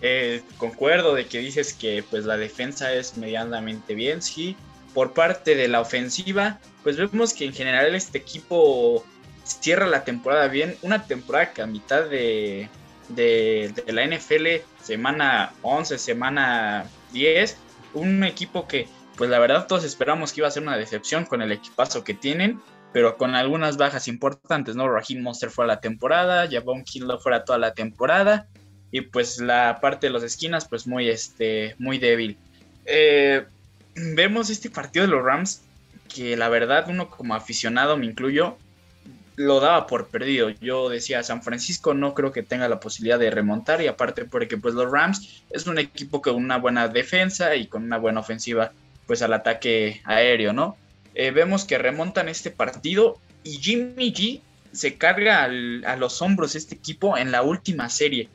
Eh, 0.00 0.42
concuerdo 0.58 1.14
de 1.14 1.26
que 1.26 1.38
dices 1.38 1.72
que 1.72 2.04
pues 2.08 2.24
la 2.24 2.36
defensa 2.36 2.92
es 2.92 3.16
medianamente 3.16 3.94
bien, 3.94 4.22
sí. 4.22 4.56
Por 4.94 5.12
parte 5.12 5.54
de 5.54 5.68
la 5.68 5.80
ofensiva, 5.80 6.58
pues 6.82 6.96
vemos 6.96 7.34
que 7.34 7.44
en 7.44 7.52
general 7.52 7.94
este 7.94 8.18
equipo 8.18 9.04
cierra 9.44 9.86
la 9.86 10.04
temporada 10.04 10.48
bien. 10.48 10.76
Una 10.82 11.04
temporada 11.06 11.52
que 11.52 11.62
a 11.62 11.66
mitad 11.66 12.04
de, 12.04 12.68
de, 13.08 13.72
la 13.88 14.06
NFL, 14.06 14.64
semana 14.82 15.52
11, 15.62 15.98
semana 15.98 16.86
10, 17.12 17.56
un 17.98 18.24
equipo 18.24 18.66
que 18.66 18.86
pues 19.16 19.28
la 19.30 19.38
verdad 19.40 19.66
todos 19.66 19.84
esperamos 19.84 20.32
que 20.32 20.40
iba 20.40 20.48
a 20.48 20.52
ser 20.52 20.62
una 20.62 20.76
decepción 20.76 21.24
con 21.24 21.42
el 21.42 21.50
equipazo 21.50 22.04
que 22.04 22.14
tienen, 22.14 22.60
pero 22.92 23.16
con 23.16 23.34
algunas 23.34 23.76
bajas 23.76 24.06
importantes, 24.06 24.76
¿no? 24.76 24.88
Raheem 24.88 25.22
Monster 25.22 25.50
fue 25.50 25.64
a 25.64 25.68
la 25.68 25.80
temporada, 25.80 26.48
Javon 26.48 26.84
Kinlaw 26.84 27.18
fuera 27.18 27.44
toda 27.44 27.58
la 27.58 27.74
temporada, 27.74 28.46
y 28.92 29.02
pues 29.02 29.40
la 29.40 29.78
parte 29.80 30.06
de 30.06 30.12
las 30.12 30.22
esquinas 30.22 30.66
pues 30.68 30.86
muy, 30.86 31.08
este, 31.08 31.74
muy 31.78 31.98
débil. 31.98 32.38
Eh, 32.86 33.44
vemos 33.94 34.50
este 34.50 34.70
partido 34.70 35.04
de 35.04 35.12
los 35.12 35.24
Rams 35.24 35.62
que 36.08 36.36
la 36.36 36.48
verdad 36.48 36.86
uno 36.88 37.10
como 37.10 37.34
aficionado, 37.34 37.96
me 37.96 38.06
incluyo, 38.06 38.56
lo 39.38 39.60
daba 39.60 39.86
por 39.86 40.08
perdido. 40.08 40.50
Yo 40.50 40.88
decía, 40.88 41.22
San 41.22 41.42
Francisco 41.42 41.94
no 41.94 42.14
creo 42.14 42.32
que 42.32 42.42
tenga 42.42 42.68
la 42.68 42.80
posibilidad 42.80 43.18
de 43.18 43.30
remontar 43.30 43.80
y 43.80 43.86
aparte 43.86 44.24
porque 44.24 44.56
pues 44.58 44.74
los 44.74 44.90
Rams 44.90 45.42
es 45.50 45.66
un 45.66 45.78
equipo 45.78 46.20
con 46.20 46.36
una 46.36 46.58
buena 46.58 46.88
defensa 46.88 47.56
y 47.56 47.66
con 47.66 47.84
una 47.84 47.98
buena 47.98 48.20
ofensiva 48.20 48.72
pues 49.06 49.22
al 49.22 49.32
ataque 49.32 50.02
aéreo, 50.04 50.52
¿no? 50.52 50.76
Eh, 51.14 51.30
vemos 51.30 51.64
que 51.64 51.78
remontan 51.78 52.28
este 52.28 52.50
partido 52.50 53.18
y 53.42 53.56
Jimmy 53.56 54.12
G 54.12 54.40
se 54.72 54.98
carga 54.98 55.44
a 55.44 55.96
los 55.96 56.20
hombros 56.20 56.54
este 56.54 56.74
equipo 56.74 57.16
en 57.16 57.32
la 57.32 57.42
última 57.42 57.88
serie 57.88 58.28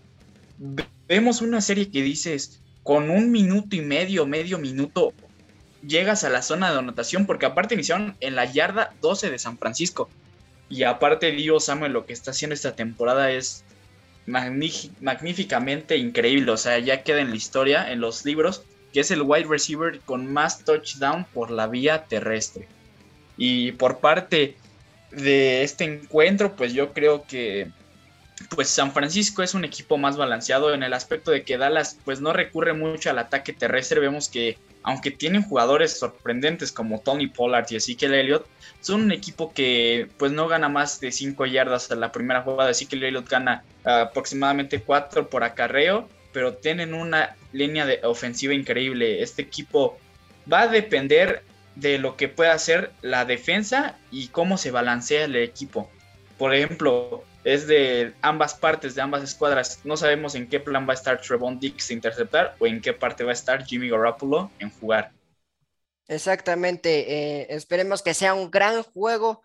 vemos 1.07 1.41
una 1.41 1.62
serie 1.62 1.89
que 1.89 2.01
dices, 2.01 2.62
con 2.83 3.10
un 3.10 3.31
minuto 3.31 3.75
y 3.75 3.81
medio, 3.81 4.25
medio 4.25 4.57
minuto, 4.57 5.13
llegas 5.86 6.24
a 6.24 6.29
la 6.29 6.41
zona 6.41 6.72
de 6.72 6.79
anotación, 6.79 7.25
porque 7.25 7.45
aparte 7.45 7.75
iniciaron 7.75 8.15
en 8.19 8.36
la 8.36 8.45
yarda 8.45 8.93
12 9.01 9.29
de 9.29 9.39
San 9.39 9.57
Francisco. 9.57 10.10
Y 10.74 10.86
aparte, 10.86 11.32
Dios 11.32 11.65
Samuel, 11.65 11.94
lo 11.94 12.08
que 12.08 12.13
está 12.13 12.32
haciendo 12.32 12.56
esta 12.56 12.75
temporada 12.75 13.30
es 13.30 13.63
magníficamente 14.25 15.98
increíble. 15.98 16.51
O 16.51 16.58
sea, 16.58 16.80
ya 16.80 17.03
queda 17.03 17.22
en 17.22 17.30
la 17.30 17.36
historia, 17.36 17.92
en 17.92 18.01
los 18.01 18.25
libros, 18.25 18.63
que 18.92 19.01
es 19.01 19.12
el 19.12 19.22
wide 19.22 19.46
receiver 19.46 20.00
con 20.00 20.34
más 20.34 20.65
touchdown 20.65 21.25
por 21.32 21.51
la 21.51 21.68
vía 21.68 22.06
terrestre. 22.06 22.68
Y 23.38 23.74
por 23.74 24.00
parte 24.00 24.58
de 25.12 25.62
este 25.62 25.84
encuentro, 25.84 26.56
pues 26.56 26.74
yo 26.74 26.92
creo 26.92 27.24
que 27.27 27.70
pues 28.50 28.68
San 28.68 28.94
Francisco 28.94 29.44
es 29.44 29.53
un 29.53 29.65
equipo 29.65 30.00
más 30.00 30.18
balanceado 30.18 30.74
en 30.74 30.82
el 30.82 30.94
aspecto 30.94 31.30
de 31.30 31.44
que 31.44 31.60
Dallas 31.60 32.00
pues 32.03 32.20
no 32.20 32.34
recurre 32.34 32.74
mucho 32.74 33.12
al 33.12 33.20
ataque 33.20 33.53
terrestre. 33.53 34.00
Vemos 34.00 34.27
que 34.27 34.58
aunque 34.84 35.12
tienen 35.12 35.44
jugadores 35.44 35.98
sorprendentes 35.98 36.72
como 36.72 37.00
Tony 37.00 37.28
Pollard 37.28 37.66
y 37.70 37.78
Ezekiel 37.78 38.13
Elliott, 38.13 38.46
son 38.82 39.04
un 39.04 39.12
equipo 39.12 39.54
que 39.54 40.10
pues 40.18 40.32
no 40.32 40.48
gana 40.48 40.70
más 40.70 41.00
de 41.00 41.12
5 41.12 41.46
yardas 41.46 41.90
en 41.90 42.02
la 42.02 42.12
primera 42.12 42.42
jugada. 42.42 42.70
Ezekiel 42.70 43.04
Elliott 43.04 43.30
gana 43.30 43.63
aproximadamente 43.86 44.82
4 44.82 45.30
por 45.30 45.44
acarreo, 45.44 46.10
pero 46.34 46.54
tienen 46.54 46.94
una 46.94 47.36
línea 47.54 47.86
de 47.86 48.02
ofensiva 48.04 48.54
increíble. 48.54 49.24
Este 49.24 49.42
equipo 49.42 49.98
va 50.52 50.62
a 50.62 50.68
depender 50.68 51.44
de 51.75 51.98
lo 51.98 52.18
que 52.18 52.28
pueda 52.28 52.54
hacer 52.54 52.92
la 53.02 53.25
defensa 53.25 53.98
y 54.12 54.28
cómo 54.28 54.58
se 54.58 54.72
balancea 54.72 55.25
el 55.25 55.36
equipo. 55.36 55.90
Por 56.38 56.54
ejemplo, 56.54 57.24
es 57.44 57.68
de 57.68 58.14
ambas 58.22 58.54
partes, 58.54 58.96
de 58.96 59.02
ambas 59.02 59.24
escuadras. 59.24 59.80
No 59.84 59.98
sabemos 59.98 60.36
en 60.36 60.48
qué 60.48 60.60
plan 60.60 60.88
va 60.88 60.94
a 60.94 60.96
estar 60.96 61.20
Trevon 61.22 61.60
Dix 61.60 61.92
interceptar 61.92 62.56
o 62.60 62.68
en 62.68 62.82
qué 62.82 62.94
parte 62.94 63.24
va 63.24 63.32
a 63.32 63.34
estar 63.34 63.66
Jimmy 63.66 63.90
Garoppolo 63.90 64.50
en 64.60 64.70
jugar. 64.70 65.12
Exactamente, 66.08 67.14
eh, 67.14 67.48
esperemos 67.50 68.02
que 68.02 68.14
sea 68.14 68.34
un 68.34 68.52
gran 68.52 68.84
juego 68.84 69.42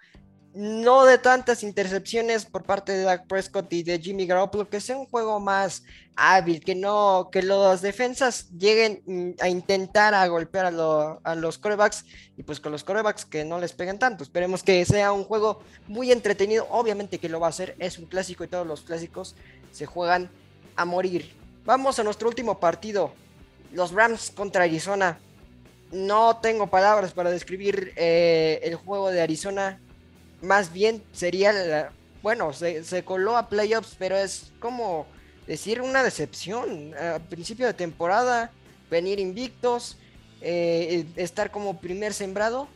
no 0.58 1.04
de 1.04 1.18
tantas 1.18 1.62
intercepciones 1.62 2.44
por 2.44 2.64
parte 2.64 2.90
de 2.90 3.04
Dak 3.04 3.28
Prescott 3.28 3.72
y 3.72 3.84
de 3.84 4.00
Jimmy 4.00 4.26
Garoppolo, 4.26 4.68
que 4.68 4.80
sea 4.80 4.96
un 4.96 5.06
juego 5.06 5.38
más 5.38 5.84
hábil, 6.16 6.58
que 6.58 6.74
no, 6.74 7.28
que 7.30 7.42
las 7.42 7.80
defensas 7.80 8.50
lleguen 8.58 9.00
mm, 9.06 9.40
a 9.40 9.48
intentar 9.48 10.14
a 10.14 10.26
golpear 10.26 10.66
a, 10.66 11.34
los 11.36 11.58
corebacks 11.58 12.04
y 12.36 12.42
pues 12.42 12.58
con 12.58 12.72
los 12.72 12.82
corebacks 12.82 13.24
que 13.24 13.44
no 13.44 13.60
les 13.60 13.72
peguen 13.72 14.00
tanto. 14.00 14.24
Esperemos 14.24 14.64
que 14.64 14.84
sea 14.84 15.12
un 15.12 15.22
juego 15.22 15.62
muy 15.86 16.10
entretenido, 16.10 16.66
obviamente 16.70 17.20
que 17.20 17.28
lo 17.28 17.38
va 17.38 17.46
a 17.46 17.50
hacer, 17.50 17.76
es 17.78 17.96
un 17.96 18.06
clásico 18.06 18.42
y 18.42 18.48
todos 18.48 18.66
los 18.66 18.80
clásicos 18.80 19.36
se 19.70 19.86
juegan 19.86 20.28
a 20.74 20.84
morir. 20.84 21.36
Vamos 21.66 22.00
a 22.00 22.02
nuestro 22.02 22.28
último 22.28 22.58
partido, 22.58 23.12
los 23.72 23.92
Rams 23.92 24.32
contra 24.32 24.64
Arizona. 24.64 25.20
No 25.92 26.38
tengo 26.38 26.66
palabras 26.66 27.12
para 27.12 27.30
describir 27.30 27.92
eh, 27.94 28.58
el 28.64 28.74
juego 28.74 29.12
de 29.12 29.22
Arizona 29.22 29.80
más 30.40 30.72
bien 30.72 31.02
sería, 31.12 31.90
bueno, 32.22 32.52
se, 32.52 33.04
coló 33.04 33.36
a 33.36 33.48
playoffs, 33.48 33.96
pero 33.98 34.16
es 34.16 34.52
como 34.60 35.06
decir 35.46 35.80
una 35.80 36.02
decepción. 36.02 36.94
A 36.96 37.18
principio 37.18 37.66
de 37.66 37.74
temporada, 37.74 38.50
venir 38.90 39.18
invictos, 39.18 39.96
eh, 40.40 41.06
estar 41.16 41.50
como 41.50 41.80
primer 41.80 42.14
sembrado 42.14 42.68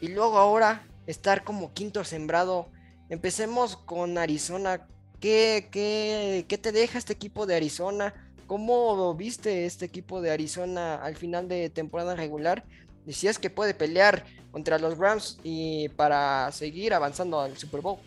y 0.00 0.08
luego 0.08 0.38
ahora 0.38 0.82
estar 1.06 1.44
como 1.44 1.72
quinto 1.72 2.04
sembrado. 2.04 2.68
Empecemos 3.08 3.76
con 3.76 4.18
Arizona. 4.18 4.86
¿Qué, 5.20 5.68
qué, 5.70 6.44
qué 6.48 6.58
te 6.58 6.72
deja 6.72 6.98
este 6.98 7.12
equipo 7.12 7.46
de 7.46 7.56
Arizona? 7.56 8.14
¿Cómo 8.46 9.14
viste 9.14 9.64
este 9.64 9.86
equipo 9.86 10.20
de 10.20 10.30
Arizona 10.30 10.96
al 10.96 11.16
final 11.16 11.48
de 11.48 11.70
temporada 11.70 12.14
regular? 12.14 12.64
Decías 13.04 13.38
que 13.38 13.50
puede 13.50 13.74
pelear 13.74 14.24
contra 14.50 14.78
los 14.78 14.96
Rams 14.96 15.38
y 15.42 15.88
para 15.90 16.50
seguir 16.52 16.94
avanzando 16.94 17.40
al 17.40 17.56
Super 17.56 17.80
Bowl? 17.80 17.98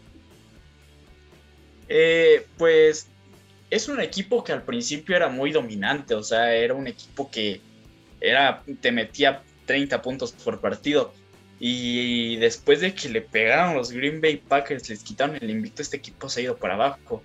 Eh, 1.89 2.45
pues 2.57 3.07
es 3.69 3.87
un 3.87 3.99
equipo 3.99 4.43
que 4.43 4.53
al 4.53 4.63
principio 4.63 5.15
era 5.15 5.29
muy 5.29 5.51
dominante, 5.51 6.15
o 6.15 6.23
sea, 6.23 6.53
era 6.55 6.73
un 6.73 6.87
equipo 6.87 7.29
que 7.29 7.61
era, 8.21 8.63
te 8.81 8.91
metía 8.91 9.43
30 9.65 10.01
puntos 10.01 10.31
por 10.31 10.59
partido. 10.59 11.13
Y 11.59 12.35
después 12.37 12.81
de 12.81 12.93
que 12.93 13.09
le 13.09 13.21
pegaron 13.21 13.75
los 13.75 13.91
Green 13.91 14.21
Bay 14.21 14.37
Packers, 14.37 14.89
les 14.89 15.03
quitaron 15.03 15.37
el 15.37 15.49
invicto, 15.49 15.81
este 15.81 15.97
equipo 15.97 16.29
se 16.29 16.41
ha 16.41 16.43
ido 16.43 16.57
para 16.57 16.75
abajo. 16.75 17.23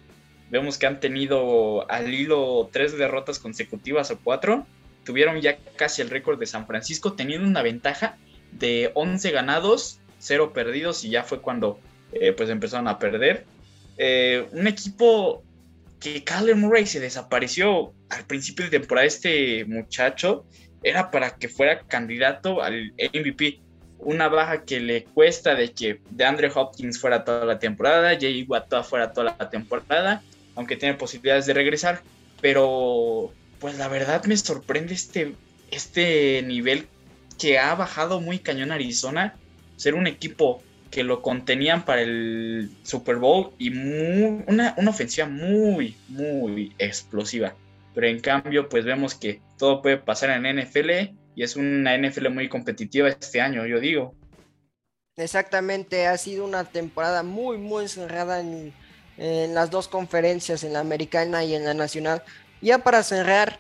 Vemos 0.51 0.79
que 0.79 0.87
han 0.87 1.01
tenido 1.01 1.91
al 1.91 2.13
hilo 2.13 2.69
tres 2.73 2.97
derrotas 2.97 3.39
consecutivas 3.39 4.11
o 4.11 4.19
cuatro. 4.19 4.67
Tuvieron 5.05 5.41
ya 5.41 5.59
casi 5.77 6.03
el 6.03 6.11
récord 6.11 6.39
de 6.39 6.47
San 6.47 6.67
Francisco, 6.67 7.15
teniendo 7.15 7.47
una 7.47 7.63
ventaja 7.63 8.17
de 8.53 8.91
11 8.95 9.31
ganados, 9.31 10.01
0 10.19 10.53
perdidos 10.53 11.05
y 11.05 11.11
ya 11.11 11.25
fue 11.25 11.41
cuando 11.41 11.81
eh, 12.13 12.33
pues 12.33 12.51
empezaron 12.51 12.89
a 12.89 12.99
perder. 12.99 13.45
Eh, 13.99 14.47
un 14.53 14.67
equipo 14.67 15.43
que 16.01 16.25
Kyler 16.25 16.57
Murray 16.57 16.87
se 16.87 17.01
desapareció 17.01 17.93
al 18.11 18.25
principio 18.27 18.65
de 18.65 18.79
temporada. 18.79 19.07
Este 19.07 19.65
muchacho 19.65 20.45
era 20.83 21.11
para 21.11 21.37
que 21.37 21.49
fuera 21.49 21.81
candidato 21.81 22.63
al 22.63 22.93
MVP. 22.99 23.61
Una 23.99 24.29
baja 24.29 24.65
que 24.65 24.81
le 24.81 25.05
cuesta 25.05 25.55
de 25.55 25.73
que 25.73 26.01
de 26.11 26.25
Andre 26.25 26.51
Hopkins 26.53 26.99
fuera 26.99 27.25
toda 27.25 27.45
la 27.45 27.59
temporada, 27.61 28.19
Jay 28.19 28.45
Watt 28.49 28.75
fuera 28.83 29.13
toda 29.13 29.37
la 29.39 29.49
temporada, 29.49 30.23
aunque 30.57 30.77
tiene 30.77 30.97
posibilidades 30.97 31.47
de 31.47 31.55
regresar. 31.55 32.03
Pero, 32.41 33.33
pues 33.63 33.79
la 33.79 33.87
verdad 33.87 34.25
me 34.25 34.37
sorprende 34.37 34.93
este, 34.93 35.37
este 35.71 36.43
nivel 36.43 36.89
que 37.39 37.61
ha 37.61 37.73
bajado 37.77 38.21
muy 38.21 38.41
cañón 38.41 38.73
Arizona, 38.73 39.37
ser 39.77 39.95
un 39.95 40.09
equipo 40.09 40.61
que 40.91 41.05
lo 41.05 41.23
contenían 41.23 41.85
para 41.85 42.03
el 42.03 42.73
Super 42.83 43.17
Bowl 43.17 43.53
y 43.59 43.71
una, 43.71 44.75
ofensiva 44.89 45.29
muy, 45.29 45.97
muy 46.09 46.75
explosiva. 46.79 47.55
Pero 47.95 48.09
en 48.09 48.19
cambio, 48.19 48.69
pues 48.69 48.85
vemos 48.85 49.15
que 49.15 49.41
todo 49.59 49.81
puede 49.81 49.97
pasar 49.97 50.31
en 50.31 50.61
NFL 50.61 51.15
y 51.37 51.45
es 51.45 51.55
una 51.55 51.97
NFL 51.97 52.31
muy 52.31 52.49
competitiva 52.49 53.11
este 53.11 53.41
año, 53.41 53.65
yo 53.65 53.79
digo. 53.79 54.17
Exactamente, 55.17 56.09
ha 56.09 56.19
sido 56.19 56.45
una 56.45 56.65
temporada 56.65 57.23
muy, 57.23 57.59
muy 57.59 57.87
cerrada 57.87 58.41
en 58.41 58.75
las 59.55 59.71
dos 59.71 59.87
conferencias, 59.87 60.65
en 60.65 60.73
la 60.73 60.81
americana 60.81 61.45
y 61.45 61.55
en 61.55 61.65
la 61.65 61.75
nacional. 61.75 62.25
Ya 62.63 62.79
para 62.79 63.03
cerrar, 63.03 63.59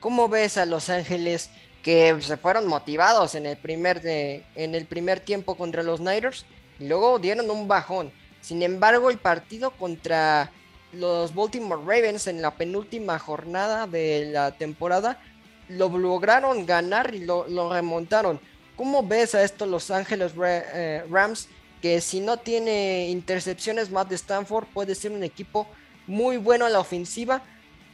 ¿cómo 0.00 0.28
ves 0.28 0.56
a 0.56 0.64
Los 0.64 0.88
Ángeles? 0.88 1.50
que 1.84 2.16
se 2.22 2.38
fueron 2.38 2.66
motivados 2.66 3.34
en 3.34 3.44
el 3.44 3.58
primer, 3.58 4.00
en 4.06 4.74
el 4.74 4.86
primer 4.86 5.20
tiempo 5.20 5.54
contra 5.54 5.82
los 5.82 6.00
Niners 6.00 6.46
y 6.80 6.88
luego 6.88 7.18
dieron 7.18 7.50
un 7.50 7.68
bajón. 7.68 8.10
Sin 8.40 8.62
embargo, 8.62 9.10
el 9.10 9.18
partido 9.18 9.70
contra 9.70 10.50
los 10.92 11.34
Baltimore 11.34 11.82
Ravens 11.82 12.26
en 12.26 12.40
la 12.40 12.52
penúltima 12.56 13.18
jornada 13.18 13.86
de 13.86 14.30
la 14.32 14.52
temporada 14.52 15.20
lo 15.68 15.90
lograron 15.90 16.64
ganar 16.64 17.14
y 17.14 17.24
lo, 17.24 17.44
remontaron. 17.70 18.40
¿Cómo 18.76 19.06
ves 19.06 19.34
a 19.34 19.44
esto 19.44 19.66
Los 19.66 19.90
Ángeles 19.90 20.32
eh, 20.42 21.04
Rams? 21.10 21.48
Que 21.82 22.00
si 22.00 22.20
no 22.20 22.38
tiene 22.38 23.08
intercepciones 23.10 23.90
más 23.90 24.08
de 24.08 24.14
Stanford, 24.14 24.66
puede 24.72 24.94
ser 24.94 25.12
un 25.12 25.22
equipo 25.22 25.66
muy 26.06 26.38
bueno 26.38 26.64
a 26.64 26.70
la 26.70 26.80
ofensiva 26.80 27.42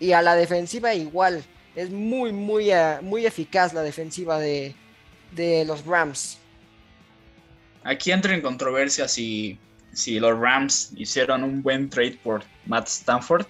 y 0.01 0.13
a 0.13 0.23
la 0.23 0.35
defensiva 0.35 0.95
igual 0.95 1.45
es 1.77 1.91
muy, 1.91 2.33
muy, 2.33 2.71
eh, 2.73 2.99
muy 3.03 3.27
eficaz 3.27 3.73
la 3.73 3.83
defensiva 3.83 4.41
de, 4.41 4.75
los 5.67 5.87
Rams. 5.87 6.39
Aquí 7.85 8.11
entra 8.11 8.35
en 8.35 8.43
controversia 8.43 9.07
si, 9.07 9.59
si 9.93 10.19
los 10.19 10.37
Rams 10.39 10.93
hicieron 10.97 11.45
un 11.45 11.63
buen 11.63 11.89
trade 11.89 12.19
por 12.23 12.43
Matt 12.67 12.89
Stanford, 12.89 13.47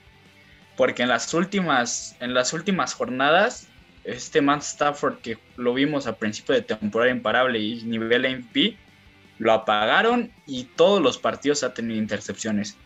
porque 0.77 1.03
en 1.03 1.09
las 1.09 1.33
últimas, 1.33 2.17
en 2.21 2.35
las 2.35 2.53
últimas 2.53 2.95
jornadas, 2.95 3.67
este 4.05 4.41
Matt 4.41 4.63
Stafford 4.63 5.19
que 5.21 5.39
lo 5.57 5.75
vimos 5.75 6.07
a 6.07 6.17
principio 6.17 6.55
de 6.55 6.63
temporada 6.63 7.11
imparable 7.11 7.59
y 7.59 7.83
nivel 7.85 8.23
MVP, 8.23 8.77
lo 9.39 9.53
apagaron 9.53 10.31
y 10.47 10.65
todos 10.65 11.01
los 11.01 11.19
partidos 11.19 11.63
ha 11.63 11.73
tenido 11.73 11.99
intercepciones. 11.99 12.77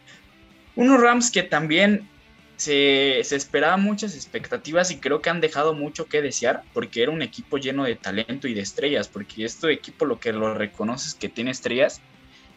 Unos 0.77 1.00
Rams 1.00 1.31
que 1.31 1.42
también 1.42 2.09
se, 2.57 3.21
se 3.25 3.37
esperaban 3.37 3.83
muchas 3.83 4.14
expectativas 4.14 4.90
y 4.90 4.99
creo 4.99 5.21
que 5.21 5.31
han 5.31 5.40
dejado 5.40 5.75
mucho 5.75 6.07
que 6.07 6.23
desear 6.23 6.62
porque 6.73 7.03
era 7.03 7.11
un 7.11 7.23
equipo 7.23 7.59
lleno 7.59 7.85
de 7.85 7.97
talento 7.97 8.49
y 8.49 8.55
de 8.55 8.61
estrellas, 8.61 9.09
porque 9.09 9.45
este 9.45 9.73
equipo 9.73 10.07
lo 10.07 10.21
que 10.21 10.33
lo 10.33 10.55
reconoce 10.55 11.09
es 11.09 11.14
que 11.14 11.29
tiene 11.29 11.51
estrellas 11.51 12.01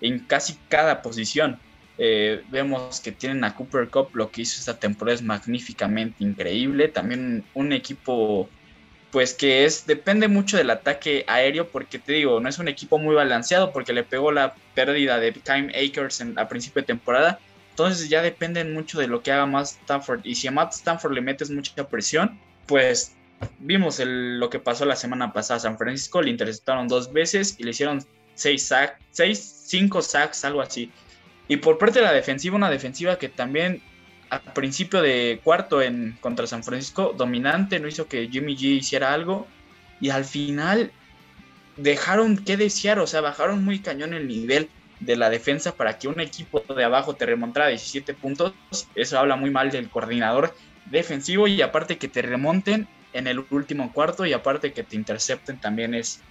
en 0.02 0.20
casi 0.20 0.58
cada 0.70 1.02
posición. 1.02 1.60
Eh, 2.00 2.44
vemos 2.50 3.00
que 3.00 3.12
tienen 3.12 3.44
a 3.44 3.56
Cooper 3.56 3.90
Cup, 3.90 4.10
lo 4.14 4.30
que 4.30 4.44
hizo 4.44 4.60
esta 4.60 4.80
temporada 4.80 5.16
es 5.16 5.24
magníficamente 5.24 6.24
increíble. 6.24 6.88
También 6.90 7.44
un 7.56 7.74
equipo, 7.74 8.48
pues 9.12 9.34
que 9.34 9.66
es, 9.66 9.88
depende 9.88 10.28
mucho 10.28 10.58
del 10.58 10.70
ataque 10.70 11.26
aéreo, 11.28 11.70
porque 11.70 11.98
te 11.98 12.14
digo, 12.14 12.40
no 12.40 12.50
es 12.50 12.60
un 12.60 12.68
equipo 12.68 13.00
muy 13.00 13.16
balanceado, 13.16 13.74
porque 13.74 13.94
le 13.94 14.04
pegó 14.04 14.32
la 14.32 14.54
pérdida 14.76 15.20
de 15.20 15.32
Time 15.32 15.72
en, 15.74 16.40
a 16.40 16.48
principio 16.48 16.84
de 16.84 16.86
temporada, 16.86 17.40
entonces 17.78 18.10
ya 18.10 18.24
dependen 18.24 18.74
mucho 18.74 19.00
de 19.00 19.06
lo 19.06 19.22
que 19.22 19.32
haga 19.32 19.46
Matt 19.46 19.68
Stanford. 19.68 20.22
Y 20.24 20.34
si 20.34 20.48
a 20.48 20.52
Matt 20.52 20.74
Stanford 20.74 21.13
le 21.13 21.22
metes 21.22 21.52
mucha 21.52 21.88
presión, 21.88 22.40
pues 22.66 23.16
vimos 23.60 24.02
lo 24.04 24.50
que 24.50 24.58
pasó 24.58 24.84
la 24.84 24.96
semana 24.96 25.32
pasada. 25.32 25.60
San 25.60 25.78
Francisco 25.78 26.20
le 26.24 26.32
interceptaron 26.32 26.88
dos 26.88 27.13
veces 27.13 27.56
y 27.60 27.63
le 27.63 27.70
hicieron 27.70 28.04
seis 28.34 28.66
sacks, 28.66 29.00
seis, 29.12 29.66
cinco 29.68 30.02
sacks, 30.02 30.44
algo 30.44 30.62
así. 30.62 30.92
Y 31.48 31.58
por 31.58 31.78
parte 31.78 32.00
de 32.00 32.06
la 32.06 32.13
defensiva, 32.13 32.56
una 32.56 32.72
defensiva 32.72 33.20
que 33.20 33.30
también 33.30 33.84
a 34.32 34.42
principio 34.42 35.04
de 35.04 35.40
cuarto 35.44 35.80
en 35.80 36.18
contra 36.20 36.48
San 36.48 36.63
Francisco, 36.63 37.13
dominante, 37.16 37.80
no 37.80 37.88
hizo 37.88 38.08
que 38.08 38.28
Jimmy 38.28 38.58
G 38.58 38.78
hiciera 38.78 39.13
algo. 39.13 39.46
Y 40.02 40.10
al 40.10 40.26
final 40.26 40.92
dejaron 41.76 42.38
que 42.38 42.58
desear, 42.58 42.98
o 42.98 43.06
sea, 43.06 43.22
bajaron 43.22 43.63
muy 43.63 43.78
cañón 43.82 44.16
el 44.16 44.28
nivel 44.28 44.68
de 45.00 45.16
la 45.16 45.30
defensa 45.30 45.76
para 45.76 45.98
que 45.98 46.08
un 46.08 46.20
equipo 46.20 46.64
de 46.74 46.84
abajo 46.84 47.16
te 47.16 47.26
remontara 47.26 47.68
17 47.68 48.14
puntos. 48.14 48.54
Eso 48.96 49.20
habla 49.20 49.36
muy 49.36 49.52
mal 49.52 49.72
del 49.72 49.90
coordinador 49.90 50.56
defensivo 50.86 51.48
y 51.48 51.62
aparte 51.62 51.98
que 51.98 52.08
te 52.08 52.22
remonten 52.22 52.88
en 53.14 53.28
el 53.28 53.44
último 53.50 53.92
cuarto 53.94 54.26
y 54.26 54.34
aparte 54.34 54.74
que 54.74 54.84
te 54.84 54.96
intercepten 54.96 55.60
también 55.60 55.94
es 55.94 56.22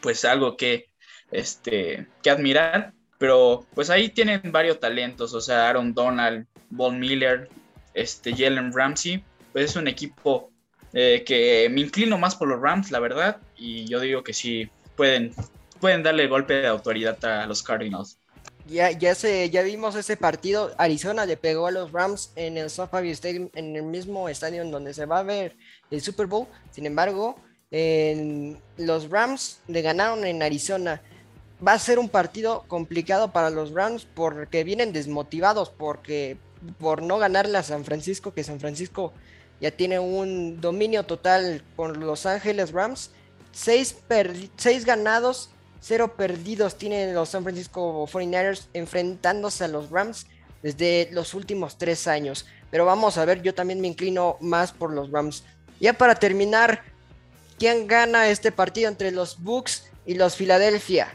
pues 0.00 0.24
algo 0.24 0.56
que, 0.56 0.88
este, 1.30 2.06
que 2.22 2.30
admirar. 2.30 2.92
Pero 3.18 3.66
pues 3.74 3.90
ahí 3.90 4.08
tienen 4.08 4.40
varios 4.46 4.80
talentos, 4.80 5.32
o 5.34 5.40
sea, 5.40 5.68
Aaron 5.68 5.94
Donald, 5.94 6.46
Von 6.70 6.98
Miller, 6.98 7.48
este, 7.94 8.34
Jalen 8.34 8.72
Ramsey, 8.72 9.24
pues 9.52 9.66
es 9.70 9.76
un 9.76 9.86
equipo 9.86 10.50
eh, 10.92 11.22
que 11.24 11.68
me 11.70 11.80
inclino 11.80 12.18
más 12.18 12.34
por 12.34 12.48
los 12.48 12.60
Rams, 12.60 12.90
la 12.90 12.98
verdad, 12.98 13.40
y 13.56 13.84
yo 13.86 14.00
digo 14.00 14.24
que 14.24 14.32
sí 14.32 14.68
pueden, 14.96 15.32
pueden 15.80 16.02
darle 16.02 16.26
golpe 16.26 16.54
de 16.54 16.66
autoridad 16.66 17.22
a 17.24 17.46
los 17.46 17.62
Cardinals. 17.62 18.18
Ya, 18.66 18.90
ya, 18.90 19.14
se, 19.14 19.50
ya 19.50 19.62
vimos 19.62 19.94
ese 19.94 20.16
partido. 20.16 20.74
Arizona 20.78 21.26
le 21.26 21.36
pegó 21.36 21.66
a 21.66 21.70
los 21.70 21.92
Rams 21.92 22.32
en 22.34 22.56
el 22.56 22.70
SoFi 22.70 23.10
Stadium, 23.10 23.50
en 23.54 23.76
el 23.76 23.82
mismo 23.82 24.28
estadio 24.28 24.62
en 24.62 24.70
donde 24.70 24.94
se 24.94 25.04
va 25.04 25.18
a 25.18 25.22
ver 25.22 25.56
el 25.90 26.00
Super 26.00 26.26
Bowl. 26.26 26.46
Sin 26.70 26.86
embargo, 26.86 27.36
los 27.70 29.10
Rams 29.10 29.60
le 29.68 29.82
ganaron 29.82 30.24
en 30.24 30.42
Arizona. 30.42 31.02
Va 31.66 31.72
a 31.72 31.78
ser 31.78 31.98
un 31.98 32.08
partido 32.08 32.64
complicado 32.68 33.32
para 33.32 33.50
los 33.50 33.72
Rams 33.72 34.06
porque 34.14 34.64
vienen 34.64 34.92
desmotivados 34.92 35.70
porque 35.70 36.38
por 36.78 37.02
no 37.02 37.18
ganarle 37.18 37.58
a 37.58 37.62
San 37.62 37.84
Francisco, 37.84 38.32
que 38.32 38.44
San 38.44 38.60
Francisco 38.60 39.12
ya 39.60 39.70
tiene 39.70 39.98
un 39.98 40.60
dominio 40.60 41.04
total 41.04 41.62
con 41.76 42.00
Los 42.00 42.26
Ángeles 42.26 42.72
Rams. 42.72 43.10
Seis, 43.52 43.96
seis 44.56 44.84
ganados, 44.84 45.50
cero 45.86 46.14
perdidos 46.16 46.78
tienen 46.78 47.14
los 47.14 47.28
San 47.28 47.42
Francisco 47.42 48.06
49ers 48.06 48.68
enfrentándose 48.72 49.64
a 49.64 49.68
los 49.68 49.90
Rams 49.90 50.26
desde 50.62 51.10
los 51.12 51.34
últimos 51.34 51.76
tres 51.76 52.06
años. 52.06 52.46
Pero 52.70 52.86
vamos 52.86 53.18
a 53.18 53.24
ver, 53.26 53.42
yo 53.42 53.52
también 53.52 53.82
me 53.82 53.88
inclino 53.88 54.38
más 54.40 54.72
por 54.72 54.90
los 54.90 55.10
Rams. 55.10 55.44
Ya 55.78 55.92
para 55.92 56.14
terminar, 56.14 56.82
¿quién 57.58 57.86
gana 57.86 58.28
este 58.30 58.50
partido 58.50 58.88
entre 58.88 59.10
los 59.10 59.42
Bucks 59.42 59.90
y 60.06 60.14
los 60.14 60.36
Philadelphia? 60.36 61.14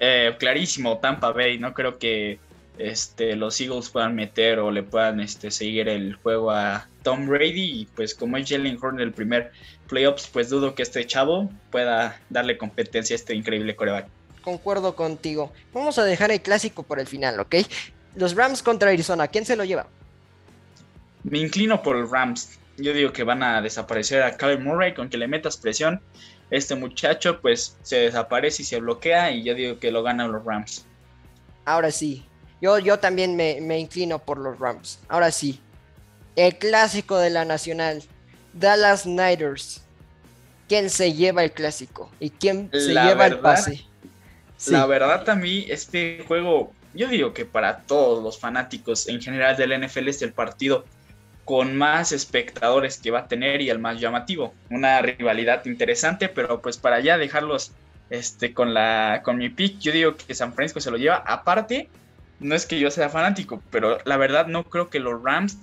Eh, 0.00 0.34
clarísimo, 0.40 0.98
Tampa 0.98 1.30
Bay. 1.30 1.58
No 1.58 1.72
creo 1.74 1.98
que 2.00 2.40
este, 2.78 3.36
los 3.36 3.60
Eagles 3.60 3.90
puedan 3.90 4.14
meter 4.14 4.58
o 4.58 4.70
le 4.70 4.82
puedan 4.82 5.20
este, 5.20 5.50
seguir 5.50 5.88
el 5.88 6.14
juego 6.14 6.50
a 6.50 6.88
Tom 7.02 7.26
Brady. 7.26 7.82
Y 7.82 7.86
pues 7.94 8.14
como 8.14 8.36
es 8.36 8.48
Jalen 8.48 8.78
Horn 8.80 9.00
el 9.00 9.12
primer 9.12 9.52
playoffs, 9.88 10.28
pues 10.28 10.48
dudo 10.48 10.74
que 10.74 10.82
este 10.82 11.06
chavo 11.06 11.50
pueda 11.70 12.20
darle 12.30 12.58
competencia 12.58 13.14
a 13.14 13.18
este 13.18 13.34
increíble 13.34 13.76
coreback. 13.76 14.06
Concuerdo 14.42 14.96
contigo. 14.96 15.52
Vamos 15.72 15.98
a 15.98 16.04
dejar 16.04 16.32
el 16.32 16.40
clásico 16.40 16.82
por 16.82 16.98
el 16.98 17.06
final, 17.06 17.38
¿ok? 17.40 17.56
Los 18.16 18.34
Rams 18.34 18.62
contra 18.62 18.90
Arizona, 18.90 19.28
¿quién 19.28 19.46
se 19.46 19.56
lo 19.56 19.64
lleva? 19.64 19.86
Me 21.22 21.38
inclino 21.38 21.82
por 21.82 21.96
los 21.96 22.10
Rams. 22.10 22.58
Yo 22.76 22.92
digo 22.92 23.12
que 23.12 23.22
van 23.22 23.42
a 23.42 23.62
desaparecer 23.62 24.22
a 24.22 24.36
Kyle 24.36 24.58
Murray 24.58 24.94
con 24.94 25.08
que 25.08 25.16
le 25.16 25.28
metas 25.28 25.56
presión. 25.56 26.00
Este 26.50 26.74
muchacho 26.74 27.40
pues 27.40 27.76
se 27.82 27.96
desaparece 27.96 28.62
y 28.62 28.64
se 28.64 28.80
bloquea 28.80 29.30
y 29.30 29.44
yo 29.44 29.54
digo 29.54 29.78
que 29.78 29.90
lo 29.90 30.02
ganan 30.02 30.32
los 30.32 30.44
Rams. 30.44 30.84
Ahora 31.64 31.90
sí, 31.90 32.26
yo, 32.62 32.78
yo 32.78 33.00
también 33.00 33.34
me, 33.34 33.78
inclino 33.78 34.20
por 34.20 34.38
los 34.38 34.58
Rams. 34.60 35.00
Ahora 35.08 35.32
sí. 35.32 35.60
El 36.36 36.56
clásico 36.56 37.18
de 37.18 37.28
la 37.28 37.44
nacional. 37.44 38.04
Dallas 38.52 39.04
Niners. 39.04 39.82
¿Quién 40.68 40.88
se 40.88 41.12
lleva 41.12 41.42
el 41.42 41.50
clásico? 41.50 42.10
¿Y 42.20 42.30
quién 42.30 42.70
se 42.72 42.94
lleva 42.94 43.26
el 43.26 43.40
pase? 43.40 43.84
La 44.68 44.86
verdad 44.86 45.28
a 45.28 45.34
mí 45.34 45.66
este 45.68 46.24
juego, 46.28 46.72
yo 46.94 47.08
digo 47.08 47.34
que 47.34 47.44
para 47.44 47.78
todos 47.78 48.22
los 48.22 48.38
fanáticos 48.38 49.08
en 49.08 49.20
general 49.20 49.56
del 49.56 49.84
NFL 49.84 50.08
es 50.08 50.22
el 50.22 50.32
partido 50.32 50.84
con 51.44 51.76
más 51.76 52.12
espectadores 52.12 52.98
que 52.98 53.10
va 53.10 53.20
a 53.20 53.28
tener 53.28 53.60
y 53.60 53.70
el 53.70 53.80
más 53.80 54.00
llamativo. 54.00 54.54
Una 54.70 55.02
rivalidad 55.02 55.66
interesante, 55.66 56.28
pero 56.28 56.62
pues 56.62 56.78
para 56.78 57.00
ya 57.00 57.18
dejarlos 57.18 57.72
este, 58.08 58.54
con, 58.54 58.72
la, 58.72 59.20
con 59.24 59.36
mi 59.36 59.48
pick, 59.48 59.80
yo 59.80 59.90
digo 59.90 60.14
que 60.14 60.32
San 60.32 60.54
Francisco 60.54 60.80
se 60.80 60.92
lo 60.92 60.96
lleva. 60.96 61.24
Aparte, 61.26 61.88
no 62.42 62.54
es 62.54 62.66
que 62.66 62.78
yo 62.78 62.90
sea 62.90 63.08
fanático, 63.08 63.62
pero 63.70 63.98
la 64.04 64.16
verdad 64.16 64.46
no 64.46 64.64
creo 64.64 64.90
que 64.90 65.00
los 65.00 65.22
Rams, 65.22 65.58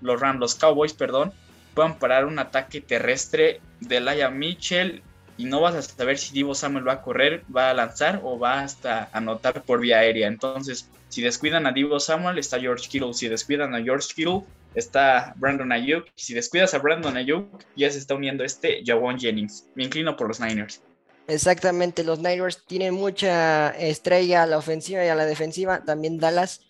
los 0.00 0.20
Rams, 0.20 0.40
los 0.40 0.54
Cowboys, 0.54 0.92
perdón, 0.92 1.32
puedan 1.74 1.98
parar 1.98 2.26
un 2.26 2.38
ataque 2.38 2.80
terrestre 2.80 3.60
de 3.80 4.00
Laia 4.00 4.30
Mitchell 4.30 5.02
y 5.36 5.44
no 5.44 5.60
vas 5.60 5.74
a 5.74 5.82
saber 5.82 6.18
si 6.18 6.34
Divo 6.34 6.54
Samuel 6.54 6.86
va 6.86 6.94
a 6.94 7.02
correr, 7.02 7.44
va 7.54 7.70
a 7.70 7.74
lanzar 7.74 8.20
o 8.24 8.38
va 8.38 8.60
hasta 8.60 9.08
anotar 9.12 9.62
por 9.62 9.80
vía 9.80 9.98
aérea. 9.98 10.26
Entonces, 10.26 10.90
si 11.08 11.22
descuidan 11.22 11.66
a 11.66 11.72
Divo 11.72 12.00
Samuel, 12.00 12.38
está 12.38 12.58
George 12.58 12.88
Kittle. 12.88 13.14
Si 13.14 13.28
descuidan 13.28 13.74
a 13.74 13.82
George 13.82 14.08
Kittle, 14.14 14.42
está 14.74 15.34
Brandon 15.36 15.70
Ayuk. 15.70 16.06
Si 16.16 16.34
descuidas 16.34 16.74
a 16.74 16.78
Brandon 16.78 17.16
Ayuk, 17.16 17.64
ya 17.76 17.88
se 17.90 17.98
está 17.98 18.16
uniendo 18.16 18.42
este 18.42 18.82
Jawon 18.84 19.18
Jennings. 19.18 19.68
Me 19.76 19.84
inclino 19.84 20.16
por 20.16 20.26
los 20.26 20.40
Niners. 20.40 20.82
Exactamente, 21.28 22.04
los 22.04 22.20
Niners 22.20 22.64
tienen 22.66 22.94
mucha 22.94 23.68
estrella 23.78 24.44
a 24.44 24.46
la 24.46 24.56
ofensiva 24.56 25.04
y 25.04 25.08
a 25.08 25.14
la 25.14 25.26
defensiva. 25.26 25.84
También 25.84 26.18
Dallas 26.18 26.62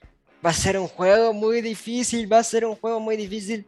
va 0.45 0.51
a 0.51 0.53
ser 0.53 0.79
un 0.79 0.89
juego 0.89 1.33
muy 1.33 1.63
difícil, 1.63 2.31
va 2.31 2.39
a 2.39 2.45
ser 2.45 2.65
un 2.65 2.75
juego 2.75 2.99
muy 2.99 3.17
difícil. 3.17 3.67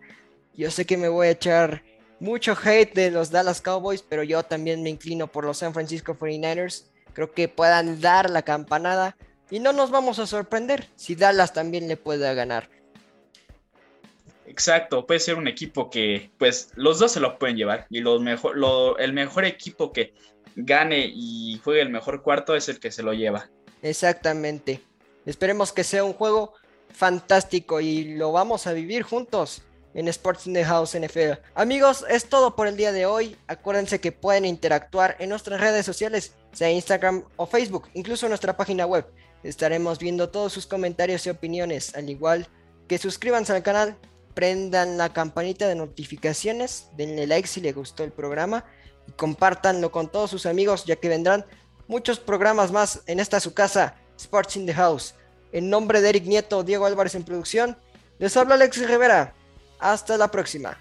Yo 0.57 0.69
sé 0.69 0.85
que 0.85 0.97
me 0.97 1.09
voy 1.09 1.29
a 1.29 1.31
echar 1.31 1.85
mucho 2.19 2.57
hate 2.61 2.93
de 2.93 3.13
los 3.13 3.31
Dallas 3.31 3.61
Cowboys, 3.61 4.03
pero 4.03 4.25
yo 4.25 4.43
también 4.43 4.83
me 4.83 4.91
inclino 4.91 5.29
por 5.29 5.45
los 5.45 5.59
San 5.59 5.73
Francisco 5.73 6.17
49ers. 6.19 6.87
Creo 7.13 7.33
que 7.33 7.47
puedan 7.47 8.01
dar 8.01 8.29
la 8.29 8.43
campanada 8.43 9.17
y 9.49 9.61
no 9.61 9.73
nos 9.73 9.93
vamos 9.93 10.19
a 10.19 10.27
sorprender 10.27 10.89
si 10.97 11.15
Dallas 11.15 11.53
también 11.53 11.87
le 11.87 11.97
pueda 11.97 12.35
ganar. 12.35 12.69
Exacto, 14.45 15.07
puede 15.07 15.21
ser 15.21 15.37
un 15.37 15.47
equipo 15.47 15.89
que, 15.89 16.33
pues, 16.37 16.73
los 16.75 16.99
dos 16.99 17.13
se 17.13 17.21
lo 17.21 17.39
pueden 17.39 17.57
llevar. 17.57 17.87
Y 17.89 18.01
los 18.01 18.21
mejor, 18.21 18.57
el 18.99 19.13
mejor 19.13 19.45
equipo 19.45 19.93
que 19.93 20.13
gane 20.65 21.11
y 21.13 21.61
juegue 21.63 21.83
el 21.83 21.91
mejor 21.91 22.23
cuarto 22.23 22.55
es 22.55 22.69
el 22.69 22.81
que 22.81 22.91
se 22.91 23.03
lo 23.03 23.13
lleva. 23.13 23.51
Exactamente. 23.83 24.83
Esperemos 25.27 25.73
que 25.73 25.85
sea 25.85 26.05
un 26.05 26.13
juego 26.13 26.55
fantástico 26.93 27.81
y 27.81 28.17
lo 28.17 28.33
vamos 28.33 28.67
a 28.67 28.73
vivir 28.73 29.03
juntos 29.03 29.63
en 29.95 30.09
Sports 30.09 30.47
in 30.47 30.55
the 30.55 30.65
House 30.65 30.97
NFL. 30.99 31.41
Amigos, 31.55 32.05
es 32.09 32.27
todo 32.27 32.55
por 32.55 32.67
el 32.67 32.77
día 32.77 32.93
de 32.93 33.07
hoy. 33.07 33.37
Acuérdense 33.47 34.01
que 34.01 34.13
pueden 34.13 34.45
interactuar 34.45 35.17
en 35.19 35.29
nuestras 35.31 35.61
redes 35.61 35.85
sociales, 35.85 36.35
sea 36.53 36.71
Instagram 36.71 37.25
o 37.37 37.47
Facebook, 37.47 37.89
incluso 37.95 38.27
en 38.27 38.31
nuestra 38.31 38.57
página 38.57 38.87
web. 38.87 39.07
Estaremos 39.43 39.99
viendo 39.99 40.31
todos 40.31 40.53
sus 40.53 40.67
comentarios 40.67 41.27
y 41.27 41.31
opiniones, 41.31 41.95
al 41.95 42.11
igual 42.11 42.47
que 42.87 42.99
suscríbanse 42.99 43.53
al 43.53 43.63
canal, 43.63 43.97
prendan 44.35 44.99
la 44.99 45.13
campanita 45.13 45.69
de 45.69 45.75
notificaciones, 45.75 46.89
denle 46.97 47.27
like 47.27 47.49
si 47.49 47.61
les 47.61 47.75
gustó 47.75 48.05
el 48.05 48.13
programa 48.13 48.65
y 49.11 49.13
compártanlo 49.17 49.91
con 49.91 50.09
todos 50.09 50.31
sus 50.31 50.47
amigos, 50.47 50.85
ya 50.85 50.97
que 50.97 51.09
vendrán 51.09 51.45
muchos 51.89 52.21
programas 52.21 52.71
más 52.71 53.03
en 53.07 53.19
esta 53.19 53.41
su 53.41 53.53
casa, 53.53 53.97
Sports 54.17 54.57
in 54.57 54.67
the 54.67 54.75
House. 54.75 55.15
En 55.53 55.69
nombre 55.69 56.01
de 56.01 56.11
Eric 56.11 56.27
Nieto, 56.27 56.63
Diego 56.63 56.87
Álvarez 56.87 57.17
en 57.17 57.25
producción, 57.25 57.77
les 58.19 58.37
habla 58.37 58.55
Alex 58.55 58.87
Rivera. 58.87 59.35
Hasta 59.81 60.17
la 60.17 60.31
próxima. 60.31 60.79